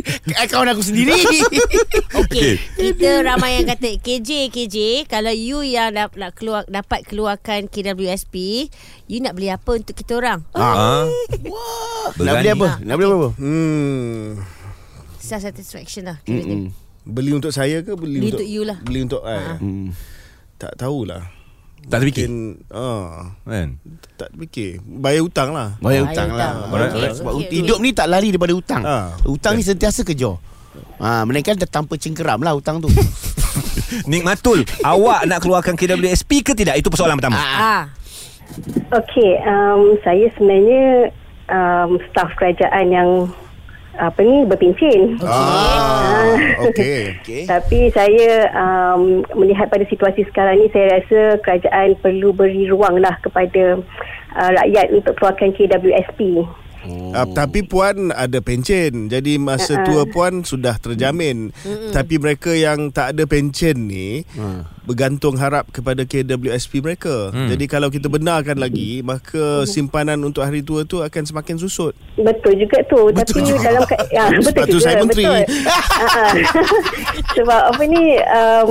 kawan 0.50 0.68
aku 0.72 0.82
sendiri. 0.82 1.14
Okey. 2.20 2.58
Kita 2.76 3.22
ramai 3.22 3.60
yang 3.60 3.66
kata 3.70 3.98
KJ 4.00 4.50
KJ 4.50 4.76
kalau 5.06 5.32
you 5.32 5.62
yang 5.62 5.94
nak, 5.94 6.14
nak 6.18 6.34
keluar 6.34 6.66
dapat 6.66 7.06
keluarkan 7.06 7.70
KWSP, 7.70 8.66
you 9.06 9.18
nak 9.22 9.38
beli 9.38 9.50
apa 9.50 9.70
untuk 9.70 9.94
kita 9.94 10.18
orang? 10.18 10.42
Ah. 10.54 11.06
nak 12.18 12.34
beli 12.42 12.50
apa? 12.52 12.68
Nak 12.82 12.94
beli 12.98 13.06
apa? 13.06 13.28
Hmm. 13.38 14.20
Self 15.22 15.42
satisfaction 15.42 16.06
lah 16.06 16.18
kira. 16.22 16.42
Mm-mm. 16.42 16.70
Beli 17.06 17.30
untuk 17.34 17.54
saya 17.54 17.86
ke 17.86 17.94
beli, 17.94 18.18
Beli 18.18 18.30
untuk, 18.34 18.42
untuk 18.42 18.48
you 18.50 18.62
lah. 18.66 18.78
Beli 18.82 19.00
untuk 19.06 19.22
saya. 19.22 19.62
Hmm. 19.62 19.94
Tak 20.58 20.74
tahulah. 20.74 21.22
Tak 21.86 21.98
terfikir. 22.02 22.26
Mungkin 22.26 22.66
ah, 22.74 23.30
Kan? 23.46 23.68
tak 24.18 24.28
fikir. 24.34 24.82
Bayar 24.82 25.22
hutang 25.22 25.54
lah. 25.54 25.78
Bayar 25.78 26.02
Bayar 26.02 26.02
hutang 26.02 26.28
lah. 26.28 26.34
hutang. 26.34 26.56
Alright, 26.56 26.90
Okey, 26.90 26.98
alright. 26.98 27.14
Sebab 27.14 27.32
okey, 27.38 27.56
hidup 27.62 27.78
ni 27.78 27.90
tak 27.94 28.06
lari 28.10 28.28
daripada 28.34 28.52
hutang. 28.58 28.82
Ah. 28.82 29.14
Hutang 29.22 29.54
ni 29.54 29.62
sentiasa 29.62 30.02
kejar. 30.02 30.34
Ha, 30.98 31.22
melainkan 31.24 31.54
dia 31.54 31.68
tanpa 31.68 31.94
cengkeram 31.94 32.42
lah 32.42 32.58
hutang 32.58 32.82
tu. 32.82 32.88
Nikmatul, 34.10 34.66
awak 34.82 35.24
nak 35.24 35.40
keluarkan 35.40 35.78
KWSP 35.78 36.42
ke 36.42 36.52
tidak? 36.52 36.80
Itu 36.80 36.90
persoalan 36.90 37.16
pertama. 37.16 37.38
Ah. 37.38 37.82
Okey, 38.92 39.38
um, 39.46 39.94
saya 40.02 40.26
sebenarnya 40.34 41.12
um, 41.50 42.00
staf 42.10 42.32
kerajaan 42.34 42.86
yang 42.90 43.10
apa 43.96 44.20
ni 44.20 44.44
berpencin. 44.44 45.16
Ah, 45.24 46.36
okey. 46.68 47.16
Okey. 47.20 47.42
Tapi 47.52 47.90
saya 47.92 48.50
um, 48.52 49.24
melihat 49.36 49.72
pada 49.72 49.84
situasi 49.88 50.24
sekarang 50.28 50.60
ni 50.60 50.68
saya 50.70 51.00
rasa 51.00 51.40
kerajaan 51.40 51.96
perlu 52.00 52.32
beri 52.36 52.68
ruang 52.68 53.00
lah 53.00 53.16
kepada 53.24 53.80
uh, 54.36 54.50
rakyat 54.62 54.92
untuk 54.92 55.16
keluarkan 55.16 55.50
KWSP. 55.56 56.44
Uh, 56.86 57.26
tapi 57.30 57.62
puan 57.62 58.08
ada 58.10 58.38
pencen. 58.38 59.06
Jadi 59.06 59.36
masa 59.36 59.74
Uh-uh. 59.74 59.84
tua 59.84 60.02
puan 60.04 60.40
sudah 60.40 60.76
terjamin. 60.76 61.50
Tapi 61.90 62.16
mereka 62.16 62.50
yang 62.50 62.88
tak 62.88 63.12
ada 63.12 63.24
pencen 63.24 63.86
ni 63.86 64.22
bergantung 64.82 65.34
harap 65.34 65.66
kepada 65.68 66.02
KWSP 66.02 66.78
mereka. 66.78 67.28
Hmm. 67.28 67.48
Jadi 67.48 67.66
kalau 67.66 67.90
kita 67.90 68.06
benarkan 68.06 68.54
lagi, 68.56 69.02
maka 69.02 69.66
simpanan 69.66 70.22
untuk 70.22 70.40
hari 70.40 70.62
tua 70.62 70.82
tu 70.82 71.02
akan 71.02 71.22
semakin 71.24 71.56
susut. 71.56 71.90
Betul 72.14 72.54
juga 72.56 72.78
tu 72.86 73.10
Betul 73.10 73.18
tapi 73.34 73.40
juga. 73.44 73.66
dalam 73.66 73.82
ke- 73.84 73.98
ya, 74.08 74.24
betul 74.30 74.46
Sebab 74.46 74.64
tu 74.64 74.70
juga 74.72 74.84
saya 74.84 74.96
menteri. 74.96 75.24
betul. 75.26 75.42
Ah, 75.66 76.06
ah. 76.06 76.32
Sebab 77.36 77.60
apa 77.68 77.82
ni 77.84 78.04
um, 78.22 78.70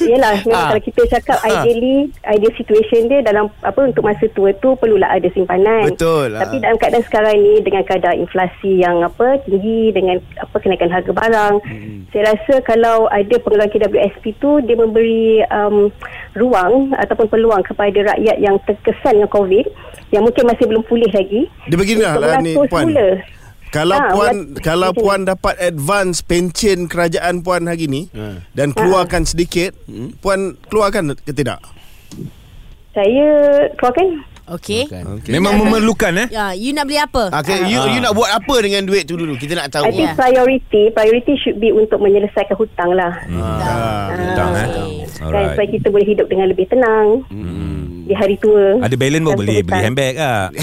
yalah 0.00 0.32
memang 0.40 0.58
Ah. 0.60 0.68
kalau 0.70 0.82
kita 0.82 1.00
cakap 1.10 1.38
ideally 1.42 1.96
ideal 2.26 2.52
situation 2.54 3.00
dia 3.06 3.20
dalam 3.20 3.48
apa 3.60 3.80
untuk 3.82 4.02
masa 4.02 4.24
tua 4.30 4.50
tu 4.56 4.72
perlulah 4.74 5.10
ada 5.10 5.28
simpanan. 5.30 5.86
Betul, 5.86 6.34
Tapi 6.34 6.56
ah. 6.56 6.60
dalam 6.62 6.76
keadaan 6.78 7.04
sekarang 7.04 7.36
ni 7.36 7.49
dengan 7.58 7.82
kadar 7.82 8.14
inflasi 8.14 8.78
yang 8.78 9.00
apa 9.00 9.42
tinggi 9.42 9.90
dengan 9.90 10.16
apa 10.36 10.56
kenaikan 10.56 10.86
harga 10.88 11.10
barang 11.10 11.54
Hmm. 11.60 12.06
saya 12.08 12.30
rasa 12.30 12.62
kalau 12.62 13.06
ada 13.06 13.34
pengeluaran 13.36 13.68
KWSP 13.68 14.36
tu 14.36 14.58
dia 14.60 14.74
memberi 14.74 15.42
um, 15.46 15.90
ruang 16.32 16.94
ataupun 16.94 17.26
peluang 17.26 17.62
kepada 17.62 18.14
rakyat 18.14 18.36
yang 18.38 18.56
terkesan 18.62 19.16
dengan 19.16 19.28
COVID 19.28 19.66
yang 20.10 20.22
mungkin 20.22 20.44
masih 20.44 20.64
belum 20.64 20.82
pulih 20.82 21.10
lagi 21.10 21.50
Dia 21.64 21.76
beginilah 21.76 22.14
lah 22.16 22.38
ni 22.38 22.54
puan. 22.54 22.86
semula. 22.86 23.08
Kalau 23.70 23.94
Ah, 23.94 24.10
puan 24.10 24.34
mat- 24.34 24.60
kalau 24.60 24.90
macam 24.90 24.98
puan 25.00 25.20
dapat 25.24 25.54
advance 25.60 26.18
pencen 26.20 26.84
kerajaan 26.84 27.38
puan 27.40 27.62
hari 27.64 27.86
ni 27.86 28.10
Ha. 28.10 28.42
dan 28.50 28.70
keluarkan 28.70 29.22
sedikit, 29.22 29.78
puan 30.18 30.58
keluarkan 30.66 31.14
ke 31.16 31.30
tidak? 31.30 31.62
Saya 32.90 33.28
keluarkan 33.78 34.26
Okey. 34.50 34.82
Bukan. 34.84 35.30
Memang 35.30 35.52
memerlukan 35.56 36.12
eh? 36.16 36.28
Ya, 36.28 36.50
you 36.52 36.70
nak 36.70 36.84
beli 36.84 36.98
apa? 36.98 37.30
Okay, 37.32 37.64
you, 37.64 37.78
you 37.88 37.98
nak 37.98 38.12
buat 38.12 38.28
apa 38.28 38.54
dengan 38.58 38.82
duit 38.82 39.04
tu 39.04 39.14
dulu? 39.14 39.34
Kita 39.34 39.54
nak 39.54 39.70
tahu. 39.70 39.84
I 39.84 39.92
think 39.92 40.08
Ya. 40.08 40.14
priority 40.14 40.82
Priority 40.90 41.32
should 41.36 41.56
be 41.56 41.70
Untuk 41.70 41.98
menyelesaikan 41.98 42.52
hutang 42.52 42.90
lah 42.90 43.14
Ah, 43.30 44.10
hutang 44.10 44.50
eh. 44.52 44.66
Kan 45.12 45.24
Alright. 45.24 45.52
supaya 45.52 45.68
kita 45.68 45.86
boleh 45.86 46.02
hidup 46.04 46.26
Dengan 46.26 46.46
lebih 46.46 46.66
tenang 46.66 47.22
Hmm. 47.26 48.02
Di 48.02 48.12
hari 48.12 48.34
tua 48.36 48.80
Ada 48.80 48.94
balance 48.94 49.22
pun 49.24 49.34
beli 49.36 49.46
beli 49.56 49.62
hutang. 49.62 49.82
handbag 49.86 50.14
ah. 50.16 50.46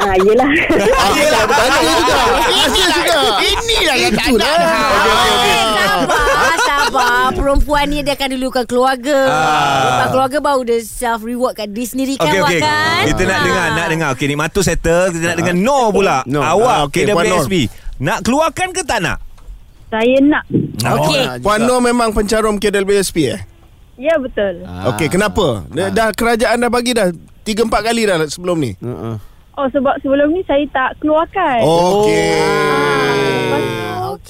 Ah, 0.00 0.16
Yelah 0.16 0.48
Ah, 0.96 1.10
yelah, 1.12 1.42
betul 1.44 1.68
juga. 1.92 2.20
Inilah, 2.48 3.02
inilah 3.38 3.96
yang 3.98 4.12
tak 4.16 4.28
ada. 4.32 4.48
Eh, 4.48 5.64
sabar, 5.76 6.56
sabar. 6.90 7.30
Perempuan 7.38 7.84
ni 7.86 8.02
dia 8.02 8.12
akan 8.12 8.28
dulukan 8.34 8.64
keluarga. 8.64 9.18
Ah. 9.24 9.80
Lepas 9.86 10.08
keluarga 10.10 10.38
baru 10.40 10.60
dia 10.62 10.78
self 10.80 11.22
reward 11.22 11.54
kat 11.54 11.70
diri 11.70 11.86
sendiri 11.86 12.14
kan, 12.14 12.26
Okey 12.26 12.36
awak 12.36 12.50
okey. 12.50 12.60
kan? 12.60 13.02
Kita 13.06 13.22
nak 13.24 13.30
Ah. 13.32 13.42
dengar, 13.42 13.66
nak 13.70 13.86
dengar. 13.88 14.08
Okey, 14.12 14.26
nikmatu 14.26 14.60
settle. 14.60 15.06
Kita 15.10 15.24
nak 15.24 15.36
dengar 15.38 15.54
no 15.56 15.78
pula. 15.88 16.16
No. 16.26 16.42
Awak 16.42 16.74
Ah, 16.74 16.80
okey, 16.84 17.02
Puan 17.06 17.24
KWSP 17.24 17.54
nak 18.00 18.18
keluarkan 18.20 18.68
ke 18.70 18.82
tak 18.82 18.98
nak? 19.00 19.18
Saya 19.88 20.16
nak. 20.20 20.44
Okey. 20.80 21.22
nak 21.22 21.34
Puan. 21.40 21.58
Nur 21.62 21.78
memang 21.78 22.10
pencarum 22.10 22.56
KWSP 22.56 23.16
eh? 23.28 23.40
Ya 23.96 24.16
betul. 24.16 24.64
Ah. 24.64 24.90
Okey, 24.90 25.06
kenapa? 25.06 25.62
Dah, 25.68 25.88
dah 25.88 26.08
kerajaan 26.10 26.56
dah 26.58 26.68
bagi 26.68 26.90
dah 26.90 27.12
3 27.42 27.68
4 27.68 27.84
kali 27.84 28.02
dah 28.02 28.16
sebelum 28.24 28.56
ni. 28.56 28.72
Uh-uh. 28.78 29.16
Oh 29.52 29.68
sebab 29.68 29.92
sebelum 30.00 30.32
ni 30.32 30.40
saya 30.42 30.64
tak 30.72 30.96
keluarkan. 30.98 31.60
Okey. 31.60 32.32
Tu 32.32 32.40
Ah, 32.40 32.89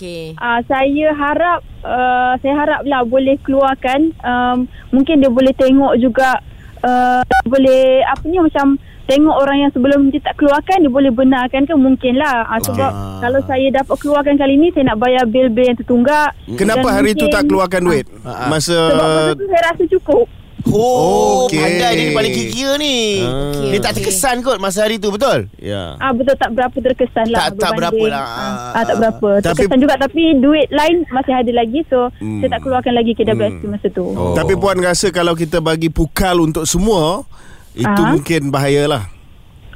Okey. 0.01 0.33
uh, 0.35 0.61
saya 0.65 1.07
harap 1.13 1.61
uh, 1.85 2.33
saya 2.41 2.55
haraplah 2.57 3.05
boleh 3.05 3.37
keluarkan 3.45 4.17
um, 4.25 4.65
mungkin 4.89 5.21
dia 5.21 5.29
boleh 5.29 5.53
tengok 5.53 6.01
juga 6.01 6.41
uh, 6.81 7.21
boleh 7.45 8.01
apa 8.03 8.25
ni 8.25 8.41
macam 8.41 8.81
tengok 9.05 9.37
orang 9.37 9.59
yang 9.61 9.73
sebelum 9.75 10.09
dia 10.09 10.23
tak 10.23 10.39
keluarkan 10.39 10.81
dia 10.81 10.89
boleh 10.89 11.11
benarkan 11.11 11.67
ke 11.67 11.75
mungkin 11.75 12.17
lah 12.17 12.47
uh, 12.47 12.61
sebab 12.63 12.91
Ah. 12.91 13.19
kalau 13.21 13.45
saya 13.45 13.69
dapat 13.69 13.97
keluarkan 13.99 14.39
kali 14.39 14.55
ni 14.55 14.73
saya 14.73 14.89
nak 14.89 15.03
bayar 15.03 15.27
bil-bil 15.27 15.69
yang 15.69 15.77
tertunggak 15.77 16.33
Kenapa 16.57 16.89
hari 16.89 17.13
tu 17.13 17.29
tak 17.29 17.45
keluarkan 17.45 17.85
duit? 17.85 18.09
Ah, 18.23 18.47
ah. 18.47 18.49
Masa 18.49 18.73
sebab 18.73 19.05
masa 19.05 19.31
tu 19.37 19.45
saya 19.45 19.63
rasa 19.69 19.83
cukup 19.85 20.25
Oh, 20.66 21.44
Okey. 21.44 21.57
pandai 21.57 21.90
dia 21.90 22.03
ni 22.03 22.12
paling 22.12 22.33
kikir 22.33 22.70
ni. 22.77 22.99
Ah. 23.20 23.57
Dia 23.64 23.79
tak 23.81 23.92
terkesan 23.96 24.40
kot 24.40 24.57
masa 24.57 24.85
hari 24.85 24.96
tu, 24.96 25.09
betul? 25.09 25.49
Ya. 25.57 25.96
Ah 25.96 26.12
betul 26.12 26.35
tak 26.35 26.53
berapa 26.53 26.75
terkesan 26.75 27.27
lah 27.29 27.49
Tak- 27.49 27.59
tak 27.59 27.73
berapa 27.73 28.05
lah. 28.07 28.20
Ah, 28.20 28.55
ah, 28.75 28.85
tak 28.85 28.96
berapa. 28.99 29.29
Tapi- 29.40 29.46
Terkesan 29.57 29.79
juga 29.79 29.94
tapi 29.96 30.23
duit 30.37 30.68
lain 30.68 31.07
masih 31.09 31.33
ada 31.33 31.53
lagi 31.55 31.81
so 31.87 32.12
Hmm. 32.16 32.38
saya 32.38 32.51
tak 32.53 32.61
keluarkan 32.62 32.92
lagi 32.92 33.12
KWSP 33.12 33.62
masa 33.64 33.87
tu. 33.88 34.05
Oh. 34.07 34.33
Tapi 34.33 34.53
puan 34.55 34.77
rasa 34.77 35.09
kalau 35.09 35.33
kita 35.33 35.59
bagi 35.59 35.88
pukal 35.88 36.40
untuk 36.40 36.64
semua, 36.64 37.25
itu 37.73 37.88
Ah. 37.96 38.11
mungkin 38.11 38.49
bahayalah. 38.49 39.09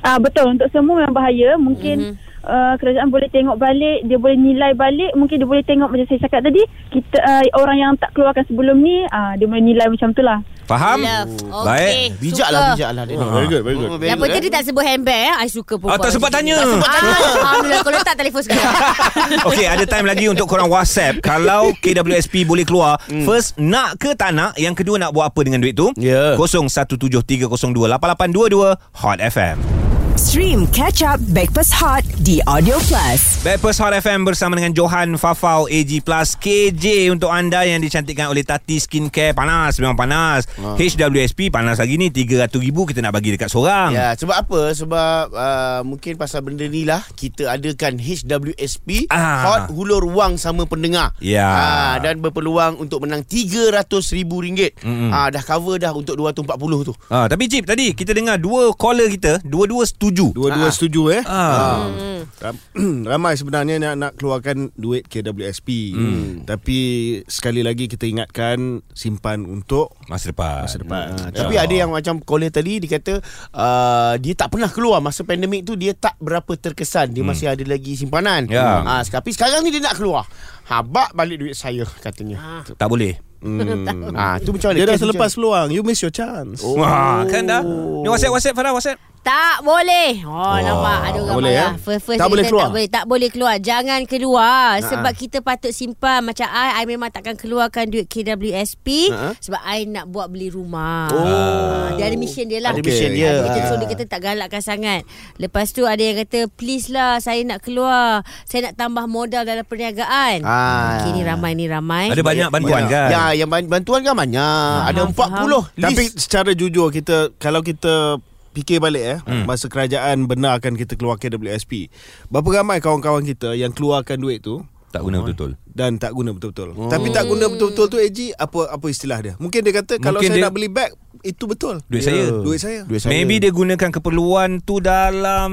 Ah 0.00 0.20
betul 0.20 0.50
untuk 0.50 0.68
semua 0.68 1.00
memang 1.00 1.16
bahaya. 1.16 1.56
Mungkin 1.56 2.20
uh, 2.44 2.76
kerajaan 2.76 3.08
boleh 3.08 3.24
tengok 3.26 3.56
balik, 3.56 4.04
dia 4.04 4.20
boleh 4.20 4.36
nilai 4.36 4.72
balik, 4.74 5.16
mungkin 5.16 5.40
dia 5.40 5.48
boleh 5.48 5.64
tengok 5.64 5.88
macam 5.88 6.04
saya 6.04 6.20
cakap 6.20 6.44
tadi, 6.44 6.60
kita 6.92 7.16
uh, 7.16 7.40
orang 7.56 7.76
yang 7.78 7.92
tak 7.96 8.12
keluarkan 8.12 8.44
sebelum 8.44 8.76
ni, 8.78 9.00
ah 9.08 9.32
dia 9.32 9.48
boleh 9.48 9.64
nilai 9.64 9.88
macam 9.88 10.12
tu 10.12 10.20
lah. 10.20 10.44
Faham? 10.64 10.98
Love. 11.00 11.30
Baik. 11.62 11.84
Okey. 11.84 12.02
Bijak 12.18 12.48
suka. 12.48 12.50
lah, 12.50 12.60
bijak 12.72 12.90
lah 12.90 13.02
dia 13.04 13.14
ni. 13.14 13.24
very 13.24 13.46
good, 13.46 13.62
very 13.62 13.76
good. 13.76 13.86
Oh, 13.86 13.94
very 13.94 14.08
Yang 14.08 14.16
good, 14.16 14.24
penting 14.24 14.40
eh. 14.40 14.44
dia 14.44 14.52
tak 14.52 14.62
sebut 14.64 14.82
handbag 14.82 15.20
eh. 15.20 15.32
I 15.36 15.46
suka 15.46 15.72
perempuan. 15.76 15.94
Ah, 15.94 16.00
tak 16.00 16.10
sempat 16.10 16.30
tanya. 16.32 16.54
Tak 16.56 16.70
sempat 16.70 16.90
tanya. 16.90 17.12
Alhamdulillah 17.14 17.80
kau 17.80 17.92
letak 17.92 18.14
telefon 18.16 18.40
sekarang. 18.42 18.74
Okey, 19.48 19.66
ada 19.66 19.84
time 19.84 20.06
lagi 20.06 20.24
untuk 20.26 20.46
korang 20.46 20.66
WhatsApp. 20.66 21.20
Kalau 21.20 21.70
KWSP 21.78 22.42
boleh 22.42 22.64
keluar, 22.64 22.98
first 23.22 23.54
nak 23.56 23.96
ke 23.96 24.12
tak 24.14 24.32
nak? 24.32 24.56
Yang 24.56 24.80
kedua 24.80 24.96
nak 24.96 25.10
buat 25.12 25.28
apa 25.28 25.40
dengan 25.42 25.60
duit 25.60 25.74
tu? 25.74 25.90
Ya. 25.96 26.34
0173028822 26.36 28.76
Hot 28.98 29.18
FM. 29.20 29.83
Stream 30.24 30.64
Catch 30.72 31.04
Up 31.04 31.20
Backpass 31.36 31.68
Hot 31.76 32.00
di 32.24 32.40
Audio 32.48 32.80
Plus. 32.88 33.44
Backpast 33.44 33.76
Hot 33.84 33.92
FM 33.92 34.24
bersama 34.24 34.56
dengan 34.56 34.72
Johan 34.72 35.20
Fafau 35.20 35.68
AG 35.68 36.00
Plus 36.00 36.32
KJ 36.40 37.12
untuk 37.12 37.28
anda 37.28 37.60
yang 37.68 37.76
dicantikkan 37.76 38.32
oleh 38.32 38.40
Tati 38.40 38.80
Skincare 38.80 39.36
panas 39.36 39.76
memang 39.76 39.92
panas. 39.92 40.48
Ah. 40.56 40.80
HWSP 40.80 41.52
panas 41.52 41.76
lagi 41.76 42.00
ni 42.00 42.08
300,000 42.08 42.48
kita 42.56 43.04
nak 43.04 43.12
bagi 43.12 43.36
dekat 43.36 43.52
seorang. 43.52 43.92
Ya, 43.92 44.16
sebab 44.16 44.32
apa? 44.32 44.72
Sebab 44.72 45.22
uh, 45.28 45.80
mungkin 45.84 46.16
pasal 46.16 46.40
benda 46.40 46.64
ni 46.64 46.88
lah 46.88 47.04
kita 47.12 47.52
adakan 47.52 48.00
HWSP 48.00 49.12
Ah. 49.12 49.44
Hot 49.44 49.76
Hulur 49.76 50.08
Wang 50.08 50.40
sama 50.40 50.64
pendengar. 50.64 51.12
Ya. 51.20 51.44
Ah, 51.44 51.94
dan 52.00 52.24
berpeluang 52.24 52.80
untuk 52.80 53.04
menang 53.04 53.28
RM300,000. 53.28 54.80
Mm-mm. 54.80 55.12
Ah, 55.12 55.28
dah 55.28 55.44
cover 55.44 55.76
dah 55.76 55.92
untuk 55.92 56.16
240 56.16 56.48
tu. 56.80 56.96
Ah, 57.12 57.28
tapi 57.28 57.44
Cip 57.44 57.68
tadi 57.68 57.92
kita 57.92 58.16
dengar 58.16 58.40
dua 58.40 58.72
caller 58.72 59.12
kita, 59.12 59.44
dua-dua 59.44 59.84
setuju. 59.84 60.13
Dua-dua 60.30 60.68
Ah. 60.68 60.70
setuju 60.70 61.02
eh. 61.10 61.22
Ah. 61.24 61.90
Ram, 62.36 62.56
ramai 63.10 63.34
sebenarnya 63.34 63.76
nak 63.78 63.94
nak 63.96 64.12
keluarkan 64.14 64.70
duit 64.74 65.06
KWSP. 65.06 65.68
Hmm. 65.90 66.28
Tapi 66.42 66.78
sekali 67.24 67.60
lagi 67.60 67.86
kita 67.86 68.04
ingatkan 68.04 68.84
simpan 68.90 69.42
untuk 69.42 69.96
Masa 70.06 70.30
depan. 70.30 70.62
masa 70.62 70.76
depan. 70.78 71.06
Ah, 71.14 71.30
tapi 71.30 71.54
ada 71.56 71.74
yang 71.74 71.90
macam 71.90 72.20
caller 72.20 72.48
tadi 72.48 72.78
dia 72.78 72.94
kata 72.94 73.18
uh, 73.50 74.14
dia 74.16 74.34
tak 74.34 74.50
pernah 74.50 74.68
keluar 74.68 75.00
masa 75.00 75.22
pandemik 75.22 75.64
tu 75.64 75.74
dia 75.74 75.92
tak 75.92 76.14
berapa 76.18 76.54
terkesan 76.54 77.10
dia 77.10 77.22
masih 77.22 77.48
ada 77.48 77.64
lagi 77.64 77.94
simpanan. 77.94 78.44
Ya. 78.46 78.82
Ah, 78.82 79.00
tapi 79.00 79.32
sekarang 79.32 79.62
ni 79.62 79.70
dia 79.70 79.80
nak 79.80 79.96
keluar. 79.96 80.26
Habak 80.64 81.12
balik 81.12 81.40
duit 81.40 81.54
saya 81.54 81.84
katanya. 82.00 82.64
Tak 82.66 82.88
boleh. 82.88 83.16
Hmm. 83.44 83.60
ah, 84.16 84.40
tu 84.40 84.56
macam 84.56 84.72
mana? 84.72 84.78
Dia 84.80 84.88
dah 84.88 84.96
selepas 84.96 85.30
peluang. 85.32 85.68
You 85.68 85.84
miss 85.84 86.00
your 86.00 86.08
chance. 86.08 86.64
Oh. 86.64 86.80
Wah, 86.80 87.28
kan 87.28 87.44
dah. 87.44 87.60
Ni 88.00 88.08
WhatsApp 88.08 88.32
WhatsApp 88.32 88.56
Farah 88.56 88.72
WhatsApp. 88.72 88.98
Tak 89.24 89.64
boleh. 89.64 90.20
Oh, 90.22 90.52
nampak 90.54 90.98
ada 91.02 91.18
orang 91.18 91.34
boleh, 91.34 91.54
marah. 91.54 91.72
eh? 91.72 91.80
First, 91.80 92.04
first 92.04 92.20
Tak 92.20 92.28
boleh 92.28 92.44
keluar? 92.44 92.62
Tak 92.62 92.70
boleh, 92.70 92.86
tak 92.86 93.04
boleh 93.06 93.28
keluar. 93.28 93.54
Jangan 93.56 94.00
keluar 94.04 94.60
sebab 94.84 95.12
kita 95.12 95.40
patut 95.40 95.72
simpan 95.72 96.20
macam 96.20 96.44
I 96.44 96.76
I 96.76 96.84
memang 96.84 97.08
takkan 97.08 97.32
keluarkan 97.32 97.88
duit 97.88 98.04
KWSP 98.04 99.08
Ha? 99.10 99.32
sebab 99.34 99.60
I 99.62 99.88
nak 99.88 100.06
buat 100.06 100.28
beli 100.28 100.48
rumah. 100.48 101.08
Oh. 101.08 101.24
Ah, 101.24 101.96
dia 101.96 102.04
ada 102.06 102.16
mission 102.16 102.44
dia 102.44 102.60
lah. 102.60 102.70
Ada 102.70 102.84
mission 102.84 103.10
dia. 103.10 103.30
Dia 103.34 103.48
kata, 103.48 103.58
so 103.62 103.72
Ah. 103.72 103.78
dia 103.78 103.88
kata 103.88 104.04
tak 104.04 104.20
galakkan 104.22 104.60
sangat. 104.60 105.08
Lepas 105.36 105.72
tu 105.72 105.82
ada 105.82 105.98
yang 105.98 106.20
kata 106.20 106.44
please 106.50 106.88
lah 106.88 107.16
saya 107.16 107.40
nak 107.42 107.58
keluar. 107.58 108.20
Saya 108.44 108.68
nak 108.68 108.74
tambah 108.76 109.08
modal 109.08 109.42
dalam 109.42 109.64
perniagaan. 109.64 110.44
Ah. 110.44 111.00
Okay, 111.00 111.16
ni 111.16 111.24
ramai 111.24 111.56
ni 111.56 111.64
ramai. 111.64 112.12
Ada 112.12 112.20
banyak 112.20 112.48
bantuan 112.50 112.82
kan? 112.86 113.08
Ya, 113.08 113.22
yang 113.34 113.48
ban- 113.48 113.72
bantuan 113.72 114.04
kan 114.04 114.12
banyak. 114.12 114.78
Ada 114.84 115.00
40 115.08 115.64
list. 115.72 115.80
Tapi 115.80 116.02
secara 116.12 116.50
jujur 116.52 116.92
kita 116.92 117.32
kalau 117.34 117.64
kita 117.64 118.20
fikir 118.54 118.78
balik 118.78 119.04
eh 119.04 119.18
Hmm. 119.20 119.44
masa 119.44 119.66
kerajaan 119.66 120.24
benarkan 120.24 120.72
kita 120.72 120.94
keluar 120.94 121.18
KWSP. 121.18 121.90
Berapa 122.28 122.48
ramai 122.54 122.78
kawan-kawan 122.78 123.26
kita 123.26 123.52
yang 123.52 123.68
keluarkan 123.68 124.16
duit 124.16 124.40
tu 124.40 124.62
Tak 124.88 125.02
guna 125.02 125.18
betul-betul. 125.20 125.58
dan 125.66 125.98
tak 125.98 126.14
guna 126.14 126.30
betul-betul. 126.30 126.70
Oh. 126.72 126.86
Tapi 126.86 127.10
tak 127.10 127.26
guna 127.26 127.50
betul-betul 127.50 127.86
tu 127.88 127.98
AG 127.98 128.18
apa 128.32 128.58
apa 128.70 128.86
istilah 128.86 129.18
dia? 129.20 129.34
Mungkin 129.36 129.60
dia 129.60 129.74
kata 129.74 129.98
kalau 129.98 130.16
Mungkin 130.16 130.30
saya 130.30 130.38
dia- 130.38 130.46
nak 130.46 130.54
beli 130.54 130.68
beg 130.68 130.90
itu 131.20 131.44
betul. 131.44 131.82
Duit 131.84 132.00
saya. 132.00 132.30
Duit 132.32 132.58
saya. 132.58 132.80
Duit 132.84 133.00
saya. 133.00 133.10
Maybe 133.10 133.36
dia 133.36 133.50
gunakan 133.50 133.90
keperluan 133.90 134.60
tu 134.60 134.78
dalam 134.78 135.50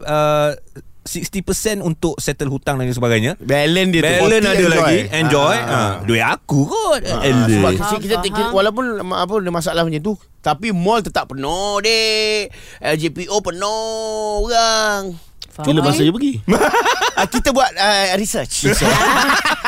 uh, 0.00 0.50
60% 1.04 1.44
untuk 1.80 2.16
settle 2.16 2.48
hutang 2.48 2.76
dan 2.76 2.88
sebagainya. 2.88 3.36
balance 3.38 3.90
dia 3.90 4.00
tu. 4.00 4.24
Balance 4.24 4.40
40 4.40 4.40
ada 4.42 4.52
enjoy. 4.56 4.72
lagi 4.72 4.98
Enjoy 5.12 5.56
Ah. 5.56 5.68
ah. 5.68 5.92
Duit 6.00 6.20
aku 6.20 6.60
kot 6.64 7.02
Ah, 7.04 7.20
Alah. 7.20 7.46
sebab 7.46 7.70
Faham, 7.74 7.92
kita, 7.94 8.00
kita, 8.00 8.16
kita 8.24 8.42
faham. 8.42 8.54
walaupun 8.54 8.84
apa 9.04 9.32
ada 9.34 9.50
masalah 9.50 9.82
macam 9.82 10.00
tu 10.00 10.12
tapi 10.40 10.72
mall 10.72 11.00
tetap 11.00 11.24
penuh 11.26 11.80
dek 11.80 12.52
LJPO 12.82 13.36
penuh 13.40 13.80
orang 14.42 15.12
Bila 15.56 15.78
masa 15.80 16.02
you 16.02 16.10
pergi? 16.10 16.42
ah, 17.18 17.26
kita 17.26 17.48
buat 17.50 17.70
uh, 17.70 18.06
research, 18.16 18.66
research. 18.66 18.90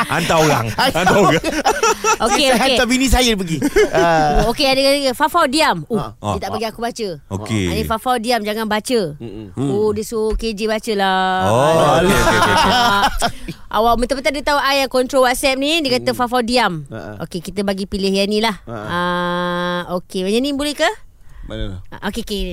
Hantar 0.07 0.37
orang 0.37 0.67
Hantar 0.69 1.15
orang 1.15 1.41
Okey 2.27 2.45
saya 2.45 2.53
okey. 2.53 2.61
hantar 2.73 2.85
bini 2.85 3.07
saya 3.07 3.31
pergi 3.33 3.57
Ah. 3.89 4.41
Oh, 4.41 4.51
Okey 4.51 4.65
ada 4.65 4.79
kata 4.79 5.11
Fafau 5.13 5.45
diam. 5.45 5.85
Oh, 5.87 5.97
Ah. 5.97 6.33
dia 6.33 6.39
tak 6.39 6.51
bagi 6.51 6.65
aku 6.65 6.79
baca. 6.79 7.07
Okey. 7.29 7.65
Ah, 7.65 7.73
ni 7.73 7.83
Fafau 7.83 8.15
diam 8.17 8.41
jangan 8.41 8.65
baca. 8.65 8.99
Oh 9.57 9.89
dia 9.89 10.03
suruh 10.03 10.33
KJ 10.33 10.59
baca 10.65 10.91
lah. 10.93 11.25
Oh 11.45 11.61
okay, 11.97 12.09
okay, 12.09 12.37
okay, 12.37 12.51
okay. 12.51 12.71
Ah, 12.73 13.01
Awak 13.69 13.93
betul-betul 13.97 14.31
dia 14.33 14.43
tahu 14.45 14.59
I 14.59 14.75
yang 14.79 14.89
control 14.89 15.23
WhatsApp 15.23 15.55
ni 15.55 15.79
Dia 15.79 15.99
kata 15.99 16.11
Fafau 16.13 16.39
diam 16.39 16.87
Ha-ha. 16.87 17.21
Okey 17.21 17.39
kita 17.41 17.61
bagi 17.61 17.83
pilih 17.83 18.09
yang 18.09 18.25
ni 18.25 18.39
lah 18.39 18.55
Ah, 18.63 19.81
Okey 19.93 20.23
macam 20.23 20.39
ni 20.39 20.51
boleh 20.51 20.73
ke? 20.73 20.87
Mana? 21.47 21.79
Ah, 21.87 22.11
Okey 22.11 22.21
okey. 22.21 22.45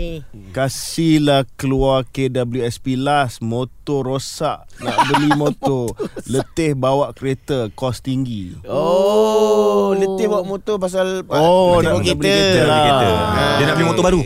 Kasihlah 0.54 1.42
keluar 1.54 2.06
KWSP 2.06 2.94
last 2.94 3.42
Motor 3.42 4.06
rosak. 4.06 4.70
Nak 4.78 4.96
beli 5.10 5.34
motor. 5.42 5.90
Letih 6.24 6.78
bawa 6.78 7.10
kereta 7.10 7.74
Kos 7.74 7.98
tinggi. 7.98 8.54
Oh 8.64 9.90
letih 9.92 10.30
bawa 10.30 10.46
motor 10.46 10.78
pasal 10.78 11.26
Oh, 11.26 11.82
nak 11.82 12.00
beli 12.00 12.14
kereta. 12.14 12.62
lah. 12.62 12.82
Dia 13.58 13.64
nak 13.66 13.74
beli 13.74 13.86
motor 13.86 14.04
baru 14.04 14.20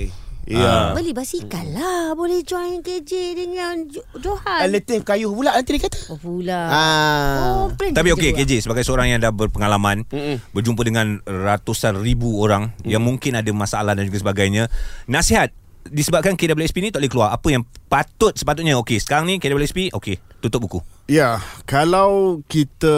Ya 0.49 0.97
Beli 0.97 1.13
basikal 1.13 1.61
lah 1.71 2.17
Boleh 2.17 2.41
join 2.41 2.81
KJ 2.81 3.11
dengan 3.37 3.85
Jo- 3.85 4.01
Johan 4.17 4.65
letih 4.67 5.05
kayuh 5.05 5.31
pula 5.31 5.53
nanti 5.53 5.77
dia 5.77 5.85
kata 5.85 6.09
Oh 6.09 6.17
pula 6.17 6.61
ah. 6.65 7.37
Oh 7.61 7.69
Tapi 7.77 8.09
okey 8.11 8.33
KJ 8.33 8.65
sebagai 8.65 8.81
seorang 8.81 9.09
yang 9.09 9.21
dah 9.21 9.29
berpengalaman 9.29 10.09
Mm-mm. 10.09 10.41
berjumpa 10.51 10.81
dengan 10.83 11.21
ratusan 11.23 12.01
ribu 12.01 12.41
orang 12.41 12.73
yang 12.83 13.01
mungkin 13.01 13.37
ada 13.37 13.51
masalah 13.51 13.93
dan 13.93 14.05
juga 14.05 14.21
sebagainya. 14.21 14.73
Nasihat 15.05 15.53
disebabkan 15.85 16.33
KWSP 16.33 16.81
ni 16.81 16.89
tak 16.89 17.01
boleh 17.01 17.13
keluar. 17.13 17.29
Apa 17.31 17.49
yang 17.49 17.63
patut 17.87 18.33
sepatutnya 18.33 18.77
okey 18.79 18.97
sekarang 18.99 19.29
ni 19.29 19.37
KWSP 19.37 19.93
okey 19.93 20.17
tutup 20.41 20.65
buku. 20.65 20.81
Ya, 21.09 21.41
kalau 21.65 22.45
kita 22.45 22.93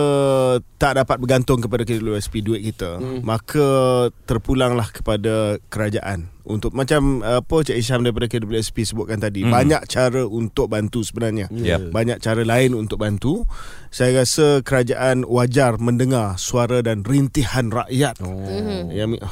tak 0.76 0.98
dapat 0.98 1.22
bergantung 1.22 1.62
kepada 1.62 1.86
KWSP 1.86 2.42
duit 2.42 2.66
kita, 2.66 2.98
hmm. 2.98 3.22
maka 3.22 3.68
terpulanglah 4.26 4.90
kepada 4.90 5.62
kerajaan 5.70 6.26
untuk 6.42 6.74
macam 6.74 7.22
apa 7.22 7.62
Cik 7.62 7.78
Isyam 7.78 8.02
daripada 8.02 8.26
KWSP 8.26 8.82
sebutkan 8.82 9.22
tadi, 9.22 9.46
Hmm. 9.46 9.52
hmm. 9.52 9.54
banyak 9.54 9.82
cara 9.86 10.22
untuk 10.24 10.66
bantu 10.66 11.06
sebenarnya. 11.06 11.46
Yep. 11.52 11.94
Banyak 11.94 12.18
cara 12.18 12.42
lain 12.42 12.74
untuk 12.74 12.98
bantu. 12.98 13.46
Saya 13.90 14.24
rasa 14.24 14.58
kerajaan 14.58 15.22
wajar 15.22 15.76
mendengar 15.76 16.34
suara 16.34 16.80
dan 16.80 17.04
rintihan 17.04 17.70
rakyat. 17.70 18.18
Oh. 18.24 18.42
Yang 18.88 19.08
mi- 19.14 19.22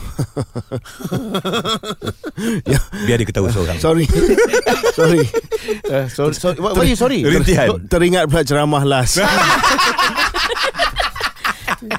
ya, 2.69 2.79
Biar 3.09 3.17
dia 3.19 3.27
ketawa 3.27 3.49
seorang. 3.49 3.81
sorry. 3.81 4.05
sorry. 4.93 5.25
uh, 5.95 6.07
sorry, 6.07 6.35
sorry. 6.37 6.59
Why, 6.61 6.77
why 6.77 6.85
you 6.85 6.95
sorry 6.95 7.25
Rintihan. 7.25 7.89
Ter- 7.89 7.99
Teringat 7.99 8.29
pula 8.29 8.45
ceramah 8.45 8.68
last. 8.77 9.19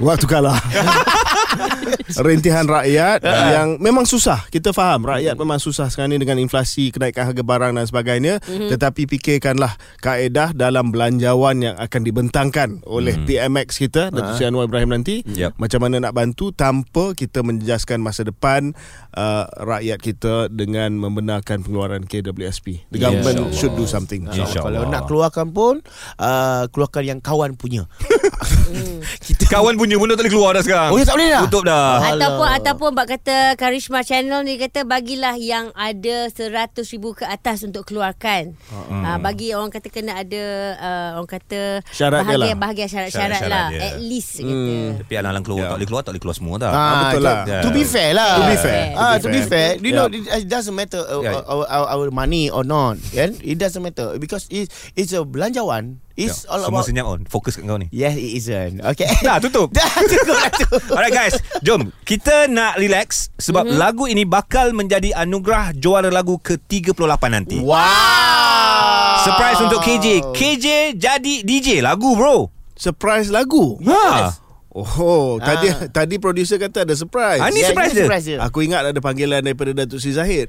Waktu 0.06 0.26
kalah. 0.28 0.58
Rintihan 2.26 2.66
rakyat 2.66 3.22
yang 3.24 3.68
memang 3.78 4.04
susah. 4.04 4.46
Kita 4.50 4.74
faham 4.74 5.06
rakyat 5.06 5.38
memang 5.38 5.62
susah 5.62 5.88
sekarang 5.88 6.16
ni 6.16 6.18
dengan 6.20 6.40
inflasi, 6.42 6.90
kenaikan 6.90 7.30
harga 7.30 7.42
barang 7.42 7.72
dan 7.76 7.86
sebagainya. 7.86 8.34
Tetapi 8.42 9.06
fikirkanlah 9.06 9.76
kaedah 10.02 10.52
dalam 10.56 10.90
belanjawan 10.90 11.62
yang 11.62 11.76
akan 11.78 12.00
dibentangkan 12.02 12.68
oleh 12.86 13.14
PMX 13.24 13.78
kita 13.78 14.10
Datuk 14.10 14.36
Seri 14.36 14.50
Anwar 14.50 14.66
Ibrahim 14.66 14.90
nanti. 14.96 15.22
Yep. 15.24 15.60
Macam 15.60 15.80
mana 15.86 16.02
nak 16.02 16.14
bantu 16.16 16.50
tanpa 16.50 17.14
kita 17.14 17.44
menjejaskan 17.46 18.02
masa 18.02 18.26
depan 18.26 18.74
uh, 19.14 19.46
rakyat 19.62 19.98
kita 20.02 20.34
dengan 20.50 20.96
membenarkan 20.98 21.62
pengeluaran 21.62 22.04
KWSP. 22.04 22.90
The 22.90 22.98
government 22.98 23.50
InsyaAllah. 23.50 23.58
should 23.58 23.74
do 23.78 23.86
something. 23.86 24.26
Kalau 24.26 24.86
nak 24.90 25.06
keluarkan 25.06 25.52
pun 25.54 25.80
uh, 26.18 26.64
Keluarkan 26.70 27.02
yang 27.06 27.20
kawan 27.20 27.54
punya 27.58 27.86
Kita 29.26 29.44
kawan 29.50 29.74
punya 29.74 29.98
pun 29.98 30.06
dah 30.10 30.16
tak 30.16 30.26
boleh 30.26 30.32
keluar 30.32 30.50
dah 30.54 30.62
sekarang. 30.62 30.90
Oh, 30.94 30.98
ya 30.98 31.04
tak 31.06 31.16
boleh 31.18 31.28
dah? 31.28 31.42
Tutup 31.50 31.66
dah. 31.66 31.98
Ataupun 32.14 32.46
ataupun 32.46 32.90
bak 32.94 33.06
kata 33.10 33.58
Karishma 33.58 34.06
Channel 34.06 34.46
ni 34.46 34.54
kata 34.54 34.86
bagilah 34.86 35.34
yang 35.34 35.74
ada 35.74 36.30
100 36.30 36.46
ribu 36.86 37.10
ke 37.10 37.26
atas 37.26 37.66
untuk 37.66 37.82
keluarkan. 37.82 38.54
Uh, 38.70 38.78
uh, 38.94 39.18
bagi 39.18 39.50
orang 39.50 39.66
kata 39.66 39.90
kena 39.90 40.14
ada 40.14 40.42
uh, 40.78 41.10
orang 41.18 41.26
kata 41.28 41.82
Syarat 41.90 42.22
dia 42.22 42.30
bahagian 42.30 42.46
lah. 42.46 42.54
bahagian 42.56 42.88
syarat-syarat 42.88 43.42
Syarat-syarat 43.42 43.50
lah 43.50 43.66
dia. 43.68 43.82
at 43.82 43.94
least 43.98 44.30
kata. 44.38 44.74
Tapi 45.02 45.12
alang-alang 45.12 45.42
keluar 45.42 45.58
Ya. 45.58 45.66
tak 45.66 45.74
boleh 45.74 45.88
keluar 45.90 46.02
tak 46.02 46.10
boleh 46.14 46.22
keluar 46.22 46.36
semua 46.38 46.54
dah. 46.56 46.70
Ah, 46.70 46.78
betul 46.78 47.18
to- 47.18 47.26
lah. 47.26 47.38
To 47.42 47.68
be 47.68 47.82
fair 47.84 48.10
lah. 48.14 48.30
To 48.30 48.42
be 48.46 48.56
fair. 48.56 48.84
Ah, 48.94 49.10
To 49.10 49.18
to 49.18 49.26
be 49.26 49.40
fair. 49.42 49.48
fair. 49.50 49.82
You 49.82 49.90
know, 49.90 50.06
Yeah. 50.06 50.38
it 50.38 50.46
doesn't 50.46 50.70
matter 50.72 51.02
uh, 51.02 51.18
Yeah. 51.18 51.42
our, 51.42 51.66
our, 51.66 51.86
our 51.90 52.08
money 52.10 52.46
or 52.46 52.62
not. 52.62 53.02
Kan? 53.10 53.34
It 53.40 53.58
doesn't 53.58 53.82
matter 53.82 54.14
because 54.16 54.46
it's 54.48 54.70
it's 54.94 55.10
a 55.10 55.26
belanjawan. 55.26 55.98
It's 56.14 56.42
Ya, 56.42 56.52
all 56.52 56.60
Semua 56.66 56.82
about. 56.82 56.88
senyap 56.90 57.06
on. 57.06 57.20
Fokus 57.24 57.54
kat 57.54 57.64
kau 57.64 57.78
ni. 57.78 57.86
Yes, 57.88 58.18
it 58.18 58.30
isn't. 58.34 58.82
Okay. 58.82 59.06
Dah 59.26 59.38
tutup. 59.38 59.70
Dah 59.76 59.88
cukup 60.02 60.36
dah. 60.36 60.52
Alright 60.98 61.14
guys, 61.14 61.34
jom 61.62 61.94
kita 62.02 62.44
nak 62.46 62.76
relax 62.76 63.30
sebab 63.36 63.64
mm-hmm. 63.64 63.78
lagu 63.78 64.04
ini 64.04 64.26
bakal 64.26 64.74
menjadi 64.74 65.14
anugerah 65.14 65.72
juara 65.74 66.10
lagu 66.10 66.36
ke-38 66.42 67.22
nanti. 67.30 67.58
Wow. 67.62 69.22
Surprise 69.22 69.58
untuk 69.60 69.80
KJ. 69.80 70.06
KJ 70.32 70.66
jadi 70.98 71.34
DJ 71.46 71.80
lagu 71.80 72.16
bro. 72.16 72.50
Surprise 72.74 73.28
lagu. 73.28 73.76
Ha. 73.84 74.32
Oh, 74.70 75.34
tadi 75.36 75.66
tadi 75.90 76.16
producer 76.16 76.54
kata 76.54 76.86
ada 76.86 76.94
surprise. 76.94 77.42
Ah, 77.42 77.50
ni 77.50 77.58
Ya, 77.58 77.74
surprise 77.74 77.90
ini 77.90 77.96
dia. 77.98 78.04
surprise 78.06 78.24
dia. 78.24 78.38
Aku 78.40 78.62
ingat 78.62 78.86
ada 78.86 79.00
panggilan 79.02 79.42
daripada 79.42 79.74
Datuk 79.74 79.98
Sri 79.98 80.14
Zahid. 80.14 80.46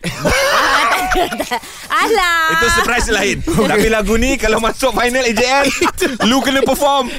Alah. 2.01 2.55
Itu 2.55 2.65
surprise 2.79 3.07
lain 3.11 3.43
Tapi 3.43 3.87
lagu 3.91 4.15
ni 4.15 4.39
Kalau 4.39 4.63
masuk 4.63 4.95
final 4.95 5.23
AJL 5.27 5.67
Lu 6.29 6.39
kena 6.39 6.63
perform 6.63 7.11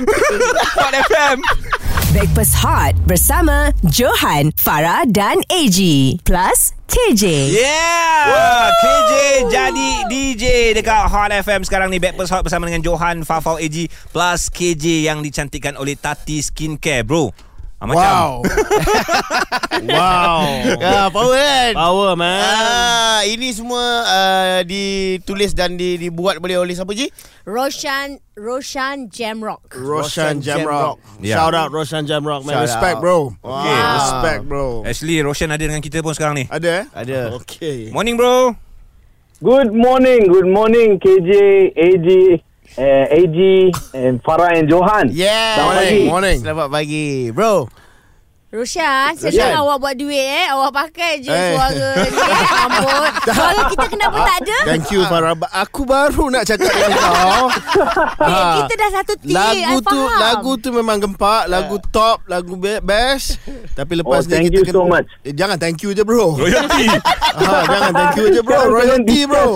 Hot 0.81 0.95
FM 1.13 1.37
Breakfast 2.13 2.61
Hot 2.61 2.93
bersama 3.09 3.73
Johan, 3.89 4.53
Farah 4.61 5.09
dan 5.09 5.41
AG. 5.49 5.81
Plus 6.21 6.77
KJ. 6.85 7.57
Yeah 7.57 8.69
KJ 8.77 9.13
jadi 9.49 9.91
DJ 10.13 10.45
Dekat 10.77 11.09
Hot 11.09 11.33
FM 11.33 11.65
Sekarang 11.65 11.89
ni 11.89 11.97
Breakfast 11.97 12.29
Hot 12.37 12.45
Bersama 12.45 12.69
dengan 12.69 12.85
Johan 12.85 13.25
Fafau 13.25 13.57
AG 13.57 13.89
Plus 14.13 14.53
KJ 14.53 15.09
Yang 15.09 15.19
dicantikkan 15.33 15.81
oleh 15.81 15.97
Tati 15.97 16.45
Skincare 16.45 17.01
Bro 17.05 17.52
ah, 17.83 17.87
Macam 17.91 18.15
wow. 18.15 18.33
Ah, 20.83 21.11
power 21.11 21.35
kan? 21.35 21.73
Power 21.75 22.11
man. 22.15 22.39
Ah, 22.39 23.21
ini 23.27 23.51
semua 23.51 23.83
uh, 24.07 24.61
ditulis 24.63 25.51
dan 25.51 25.75
di, 25.75 25.99
dibuat 25.99 26.39
boleh 26.39 26.63
oleh 26.63 26.79
siapa 26.79 26.95
Ji? 26.95 27.11
Roshan 27.43 28.23
Roshan 28.39 29.11
Jamrock. 29.11 29.75
Roshan 29.75 30.39
Jamrock. 30.39 31.03
Yeah. 31.19 31.43
Shout 31.43 31.55
out 31.59 31.75
Roshan 31.75 32.07
Jamrock 32.07 32.47
man. 32.47 32.55
Shout 32.55 32.71
Respect 32.71 32.97
out. 32.99 33.03
bro. 33.03 33.19
Okay. 33.43 33.79
Respect 33.99 34.41
bro. 34.47 34.67
Actually 34.87 35.19
Roshan 35.27 35.51
ada 35.51 35.65
dengan 35.67 35.83
kita 35.83 35.99
pun 35.99 36.15
sekarang 36.15 36.39
ni 36.39 36.45
Ada 36.47 36.71
eh? 36.71 36.85
Ada. 36.95 37.19
Okay. 37.43 37.91
Morning 37.91 38.15
bro 38.15 38.55
Good 39.43 39.75
morning, 39.75 40.31
good 40.31 40.47
morning 40.47 41.03
KJ, 41.03 41.31
AJ, 41.75 42.39
uh, 42.79 43.07
AG 43.11 43.39
and 43.95 44.23
Farah 44.23 44.57
and 44.57 44.69
Johan. 44.69 45.11
Yeah. 45.13 45.57
Selamat 45.59 45.75
pagi. 45.85 46.03
Morning. 46.09 46.39
Selamat 46.41 46.69
pagi. 46.73 47.07
Bro. 47.35 47.82
Roshan, 48.53 49.17
Roshan. 49.17 49.33
sedang 49.33 49.65
awak 49.65 49.81
buat 49.81 49.95
duit 49.97 50.13
eh. 50.21 50.45
Awak 50.47 50.71
pakai 50.71 51.13
je 51.19 51.33
Eh. 51.33 51.57
suara 51.57 51.89
ni. 51.97 52.05
Eh. 52.05 52.11
Ampun. 52.61 53.09
Suara 53.27 53.61
kita 53.67 53.87
kenapa 53.89 54.19
tak 54.23 54.37
ada? 54.39 54.57
Thank 54.69 54.93
you 54.93 55.01
Farah. 55.03 55.33
Aku 55.59 55.83
baru 55.83 56.29
nak 56.29 56.45
cakap 56.45 56.69
dengan 56.69 56.93
kau. 56.95 57.47
Eh, 58.23 58.53
kita 58.61 58.75
dah 58.77 58.91
satu 58.95 59.13
tim. 59.19 59.33
Lagu 59.35 59.57
I 59.73 59.81
tu 59.83 59.99
faham. 59.99 60.21
lagu 60.21 60.51
tu 60.57 60.69
memang 60.71 60.99
gempak, 60.99 61.49
lagu 61.49 61.81
top, 61.89 62.23
lagu 62.27 62.55
be- 62.55 62.81
best. 62.81 63.41
Tapi 63.73 63.99
lepas 63.99 64.21
Oh, 64.21 64.27
ni 64.27 64.31
thank 64.31 64.47
kita 64.47 64.59
you 64.61 64.65
so 64.71 64.85
much. 64.87 65.09
Eh, 65.23 65.33
jangan 65.33 65.57
thank 65.57 65.81
you 65.81 65.91
je 65.91 66.03
bro. 66.03 66.37
Royalty 66.37 66.87
ha, 67.41 67.65
jangan 67.65 67.91
thank 67.91 68.15
you 68.15 68.27
je 68.31 68.41
bro. 68.41 68.53
Sekarang 68.59 68.71
Royalty 68.71 69.19
kena 69.19 69.31
bro. 69.33 69.47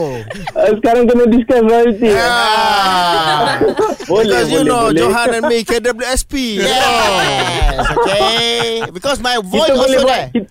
Uh, 0.56 0.72
sekarang 0.74 1.04
kena 1.04 1.24
discuss 1.28 1.62
royalty. 1.62 2.08
Ah. 2.16 3.60
boleh, 4.06 4.24
Because 4.24 4.48
you 4.48 4.56
boleh, 4.58 4.66
know 4.66 4.82
boleh. 4.88 5.00
Johan 5.02 5.28
and 5.34 5.44
me 5.44 5.58
KWSP. 5.62 6.32
Yes. 6.58 7.76
Okay. 7.92 8.85
Because 8.92 9.18
my 9.18 9.38
voice 9.38 9.70
Kita 9.70 9.78
boleh 9.78 9.98
also 9.98 10.06
buat 10.06 10.20
there. 10.20 10.30
kita, 10.34 10.48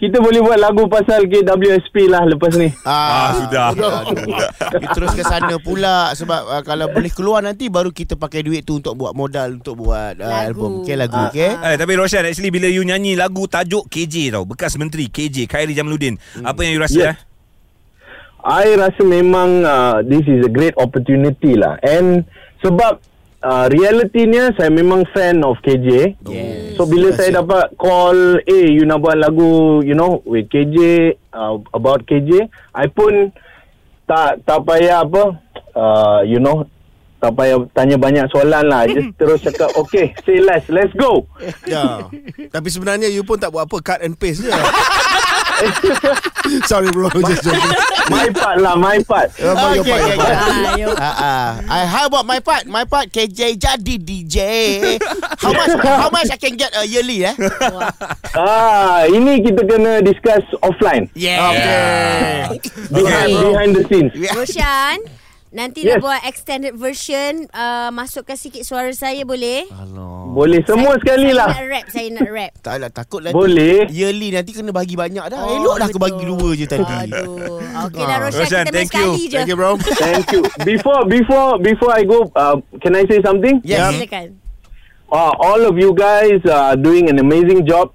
kita 0.00 0.16
boleh 0.16 0.40
buat 0.40 0.56
lagu 0.56 0.88
pasal 0.88 1.28
KWSP 1.28 2.08
lah 2.08 2.24
lepas 2.24 2.56
ni. 2.56 2.72
Ah, 2.82 3.36
sudah. 3.36 3.66
Kita 4.72 4.86
terus 4.96 5.12
ke 5.12 5.20
sana 5.20 5.60
pula 5.60 6.16
sebab 6.16 6.40
uh, 6.48 6.62
kalau 6.64 6.88
boleh 6.88 7.12
keluar 7.12 7.44
nanti 7.44 7.68
baru 7.68 7.92
kita 7.92 8.16
pakai 8.16 8.40
duit 8.40 8.64
tu 8.64 8.80
untuk 8.80 8.96
buat 8.96 9.12
modal 9.12 9.60
untuk 9.60 9.76
buat 9.76 10.16
uh, 10.16 10.24
Lagu. 10.24 10.40
album. 10.48 10.70
Okay 10.80 10.96
lagu 10.96 11.20
okay. 11.28 11.52
Eh, 11.52 11.76
tapi 11.76 12.00
Roshan 12.00 12.24
actually 12.24 12.48
bila 12.48 12.64
you 12.64 12.80
nyanyi 12.80 13.12
lagu 13.12 13.44
tajuk 13.44 13.92
KJ 13.92 14.32
tau 14.32 14.48
bekas 14.48 14.80
menteri 14.80 15.12
KJ 15.12 15.44
Khairi 15.44 15.76
Jamaluddin 15.76 16.16
apa 16.40 16.64
yang 16.64 16.72
you 16.76 16.80
rasa 16.80 16.96
Yes. 16.96 17.12
eh 17.12 17.16
I 18.40 18.72
rasa 18.72 19.04
memang 19.04 19.68
uh, 19.68 20.00
this 20.00 20.24
is 20.24 20.40
a 20.40 20.48
great 20.48 20.72
opportunity 20.80 21.60
lah. 21.60 21.76
And 21.84 22.24
sebab 22.64 23.04
uh, 23.44 23.66
realitinya 23.72 24.52
saya 24.56 24.70
memang 24.72 25.04
fan 25.12 25.40
of 25.44 25.60
KJ. 25.64 26.16
Yes. 26.28 26.76
So 26.76 26.84
bila 26.88 27.12
saya 27.12 27.40
dapat 27.40 27.76
call, 27.76 28.40
eh 28.44 28.66
you 28.72 28.84
nak 28.84 29.04
buat 29.04 29.16
lagu, 29.20 29.80
you 29.84 29.96
know, 29.96 30.24
with 30.24 30.48
KJ, 30.48 31.12
uh, 31.32 31.60
about 31.72 32.04
KJ, 32.08 32.48
I 32.76 32.86
pun 32.88 33.32
tak 34.08 34.42
tak 34.44 34.64
payah 34.64 35.04
apa, 35.04 35.38
uh, 35.76 36.20
you 36.24 36.40
know, 36.40 36.66
tak 37.20 37.36
payah 37.36 37.60
tanya 37.76 37.96
banyak 38.00 38.26
soalan 38.32 38.64
lah. 38.64 38.88
Just 38.88 39.12
terus 39.20 39.44
cakap, 39.44 39.70
okay, 39.76 40.16
say 40.24 40.40
less, 40.40 40.64
let's 40.72 40.92
go. 40.96 41.28
Ya. 41.68 42.08
Tapi 42.48 42.68
sebenarnya 42.72 43.12
you 43.12 43.24
pun 43.24 43.36
tak 43.36 43.52
buat 43.52 43.68
apa 43.68 43.76
cut 43.80 44.00
and 44.00 44.16
paste 44.16 44.48
je. 44.48 44.52
Sorry 46.70 46.90
bro, 46.90 47.08
just 47.10 47.44
joking. 47.44 47.74
My 48.08 48.26
part 48.32 48.58
lah, 48.60 48.74
my 48.74 48.98
part. 49.04 49.30
Oh, 49.40 49.54
my 49.54 49.78
Okay, 49.78 49.90
God, 49.90 50.00
okay, 50.00 50.16
my 50.16 50.16
God. 50.16 50.34
okay. 50.80 50.94
Ah, 50.96 51.16
ah. 51.16 51.48
I 51.68 51.78
how 51.86 52.06
about 52.06 52.24
my 52.24 52.40
part? 52.40 52.64
My 52.66 52.84
part 52.84 53.10
KJ 53.10 53.56
jadi 53.56 53.94
DJ. 53.98 54.36
How 55.38 55.52
much 55.52 55.72
how 55.82 56.10
much 56.10 56.28
I 56.30 56.38
can 56.38 56.56
get 56.56 56.70
a 56.72 56.84
yearly 56.86 57.24
eh? 57.24 57.34
Ah, 58.40 59.04
ini 59.04 59.42
kita 59.42 59.66
kena 59.66 60.00
discuss 60.00 60.42
offline. 60.62 61.10
Yeah. 61.14 61.50
Okay. 61.50 62.70
Behind, 62.88 63.30
Okay. 63.30 63.44
behind 63.50 63.70
the 63.74 63.82
scenes. 63.86 64.12
Roshan, 64.32 64.98
nanti 65.50 65.82
Yes. 65.82 65.98
nak 65.98 66.02
buat 66.02 66.20
extended 66.26 66.74
version. 66.74 67.46
Uh, 67.50 67.90
masukkan 67.90 68.34
sikit 68.34 68.62
suara 68.62 68.90
saya 68.94 69.26
boleh? 69.26 69.66
Boleh 70.30 70.62
semua 70.62 70.94
sekali 71.02 71.34
saya 71.34 71.38
lah. 71.42 71.48
nak 71.50 71.64
rap, 71.66 71.86
saya 71.90 72.08
nak 72.14 72.28
rap. 72.30 72.52
Tak 72.66 72.74
lah 72.78 72.90
takut 72.90 73.20
nanti 73.20 73.34
Boleh. 73.34 73.90
Yearly 73.90 74.30
nanti 74.30 74.50
kena 74.54 74.70
bagi 74.70 74.94
banyak 74.94 75.24
dah. 75.26 75.38
Oh, 75.42 75.54
Elok 75.58 75.76
dah 75.76 75.86
aku 75.90 75.98
bagi 75.98 76.22
dua 76.22 76.48
je 76.54 76.66
tadi. 76.66 76.96
Aduh. 77.10 77.58
Okey 77.90 78.04
lah 78.04 78.16
Roshan, 78.22 78.46
Roshan, 78.46 78.64
kita 78.66 78.74
thank 78.74 78.92
you. 78.94 79.10
sekali 79.10 79.22
je. 79.26 79.36
Thank 79.36 79.50
you 79.50 79.56
bro. 79.58 79.70
Thank 80.02 80.26
you. 80.30 80.40
Before 80.62 81.02
before 81.04 81.58
before 81.58 81.92
I 81.92 82.02
go, 82.06 82.30
uh, 82.32 82.56
can 82.78 82.94
I 82.94 83.02
say 83.10 83.18
something? 83.20 83.58
Yes. 83.66 83.90
Silakan. 83.90 84.38
Uh, 85.10 85.34
all 85.42 85.66
of 85.66 85.74
you 85.74 85.90
guys 85.90 86.38
are 86.46 86.78
doing 86.78 87.10
an 87.10 87.18
amazing 87.18 87.66
job, 87.66 87.90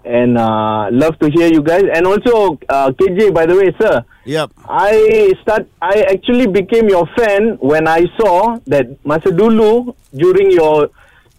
and 0.00 0.40
uh, 0.40 0.88
love 0.88 1.12
to 1.20 1.28
hear 1.28 1.44
you 1.46 1.60
guys. 1.60 1.84
And 1.84 2.08
also, 2.08 2.56
uh, 2.72 2.88
KJ, 2.96 3.36
by 3.36 3.44
the 3.44 3.52
way, 3.52 3.68
sir, 3.76 4.00
Yep. 4.24 4.50
I 4.64 5.32
start. 5.42 5.68
I 5.80 6.08
actually 6.08 6.46
became 6.48 6.88
your 6.88 7.04
fan 7.12 7.60
when 7.60 7.84
I 7.86 8.08
saw 8.16 8.56
that 8.66 8.88
masa 9.04 9.28
dulu 9.28 9.92
during 10.16 10.48
your 10.50 10.88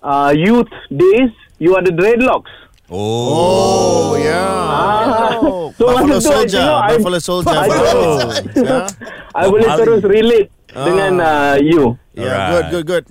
uh, 0.06 0.30
youth 0.32 0.70
days, 0.94 1.34
you 1.58 1.74
are 1.74 1.82
the 1.82 1.90
dreadlocks. 1.90 2.54
oh, 2.94 4.14
Oh 4.14 4.14
yeah. 4.22 4.38
Ah. 4.38 5.34
So 5.76 5.90
Buffalo 5.98 6.20
Soldier, 6.22 6.62
you 6.62 6.70
know, 6.70 6.86
Buffalo 6.94 7.20
Soldier. 7.20 7.58
I, 7.58 7.66
bro. 7.68 7.92
Yeah. 8.54 8.86
I 9.34 9.44
boleh 9.50 9.66
Bob 9.66 9.80
terus 9.82 10.02
relate 10.06 10.50
Ah. 10.76 10.86
dengan 10.86 11.12
uh, 11.24 11.56
you. 11.58 11.96
Yeah, 12.14 12.36
Alright. 12.36 12.70
good, 12.70 12.86
good, 12.86 12.86
good. 12.86 13.06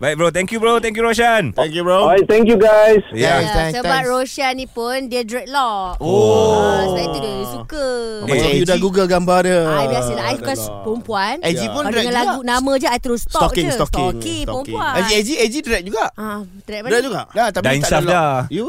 Baik 0.00 0.16
bro 0.16 0.28
thank 0.30 0.48
you 0.48 0.56
bro 0.56 0.80
thank 0.80 0.96
you 0.96 1.04
Roshan 1.04 1.52
Thank 1.52 1.76
you, 1.76 1.84
bro. 1.84 2.02
Alright, 2.02 2.24
thank 2.24 2.48
you 2.48 2.56
guys. 2.56 3.04
yeah. 3.12 3.36
Thanks, 3.36 3.52
thanks, 3.52 3.72
sebab 3.76 4.00
thanks. 4.00 4.08
Roshan 4.08 4.52
ni 4.54 4.64
pun 4.64 4.96
dia 5.06 5.20
dreadlock. 5.20 6.00
Oh. 6.00 6.56
Ah, 6.56 6.82
sebab 6.86 7.04
itu 7.04 7.18
dia 7.20 7.32
suka. 7.46 7.86
Macam 8.22 8.46
Eh, 8.46 8.56
you 8.56 8.64
dah 8.64 8.78
google 8.78 9.04
gambar 9.04 9.40
dia. 9.42 9.60
I 9.62 9.84
biasalah 9.86 10.24
I 10.24 10.34
suka 10.36 10.52
perempuan. 10.80 11.34
AG 11.42 11.60
pun 11.66 11.82
Kalau 11.82 11.90
dread 11.90 12.00
dengan 12.02 12.14
juga. 12.14 12.24
lagu 12.26 12.40
nama 12.42 12.72
je 12.74 12.88
I 12.88 12.98
terus 12.98 13.20
stalk 13.22 13.52
Stalking, 13.52 13.66
je. 13.66 13.72
stalking. 13.74 14.08
Stalking 14.08 14.40
Stalking. 14.40 14.44
perempuan. 14.48 14.92
AG 14.96 15.10
AG 15.12 15.28
AG 15.36 15.54
dread 15.60 15.82
juga. 15.84 16.04
Ah, 16.14 16.40
dread 16.64 16.80
mana? 16.80 16.90
Dread 16.90 17.04
juga. 17.04 17.22
Dah 17.30 17.46
tapi 17.50 17.60
dah 17.60 17.68
tak 17.68 17.76
insaf 17.76 17.92
ada 17.92 18.06
lock. 18.06 18.14
dah 18.14 18.38
You 18.48 18.64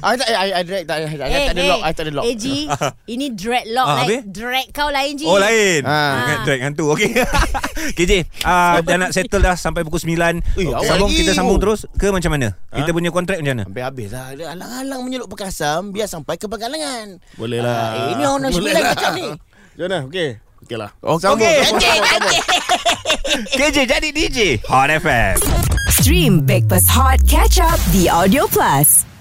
I 0.00 0.12
tak 0.14 0.28
I 0.28 0.48
I 0.52 0.62
dread 0.62 0.84
tak 0.84 0.96
I 0.96 1.02
Eh, 1.04 1.18
tak 1.18 1.26
ada 1.50 1.60
eh, 1.60 1.68
lock 1.68 1.80
I 1.80 1.90
tak 1.90 2.04
ada 2.04 2.12
lock. 2.12 2.24
AG, 2.24 2.44
ini 3.14 3.26
dreadlock 3.32 3.86
Ah, 3.86 3.96
habis? 4.00 4.20
Dread 4.24 4.66
kau 4.70 4.88
lain 4.88 5.12
je. 5.16 5.26
Oh 5.26 5.36
lain 5.36 5.80
Ah. 5.82 6.12
Ingat 6.20 6.38
drag 6.44 6.60
hantu 6.62 6.84
Okay 6.92 7.10
KJ 7.98 8.12
uh, 8.42 8.80
Dah 8.80 8.96
nak 8.96 9.10
settle 9.10 9.42
dah 9.42 9.56
Sampai 9.56 9.82
pukul 9.82 9.98
9 9.98 10.43
Ui, 10.54 10.70
awak 10.70 10.86
Sambung 10.86 11.10
lagi. 11.10 11.18
Kita 11.24 11.32
sambung 11.34 11.58
terus 11.58 11.80
Ke 11.96 12.14
macam 12.14 12.30
mana 12.30 12.48
Kita 12.70 12.90
punya 12.94 13.10
kontrak 13.10 13.38
macam 13.42 13.52
mana 13.58 13.64
Habis-habis 13.66 14.08
lah 14.14 14.26
Dia 14.38 14.46
Alang-alang 14.54 15.00
menyeluk 15.02 15.28
perkasam 15.28 15.90
Biar 15.90 16.06
sampai 16.06 16.38
ke 16.38 16.46
Penggalangan 16.46 17.18
Boleh 17.34 17.58
lah. 17.58 17.74
Ah, 17.74 17.90
eh, 17.90 18.06
ini 18.14 18.22
orang 18.22 18.50
sembilan 18.54 18.80
lah. 18.80 18.92
macam 18.94 19.10
ni. 19.16 19.28
Macam 19.34 19.84
mana? 19.90 19.98
Okey. 20.06 20.28
Okey 20.64 20.76
lah. 20.78 20.90
Okey 21.02 21.54
Anjing 21.64 22.00
Anjing 22.06 22.44
KJ 23.56 23.76
jadi 23.88 24.08
DJ 24.14 24.38
Hot 24.70 24.90
FM 24.92 25.34
Stream 25.90 26.32
Breakfast 26.46 26.86
Hot 26.92 27.18
Catch 27.26 27.58
Up 27.58 27.80
The 27.90 28.06
Audio 28.06 28.46
Plus. 28.46 29.13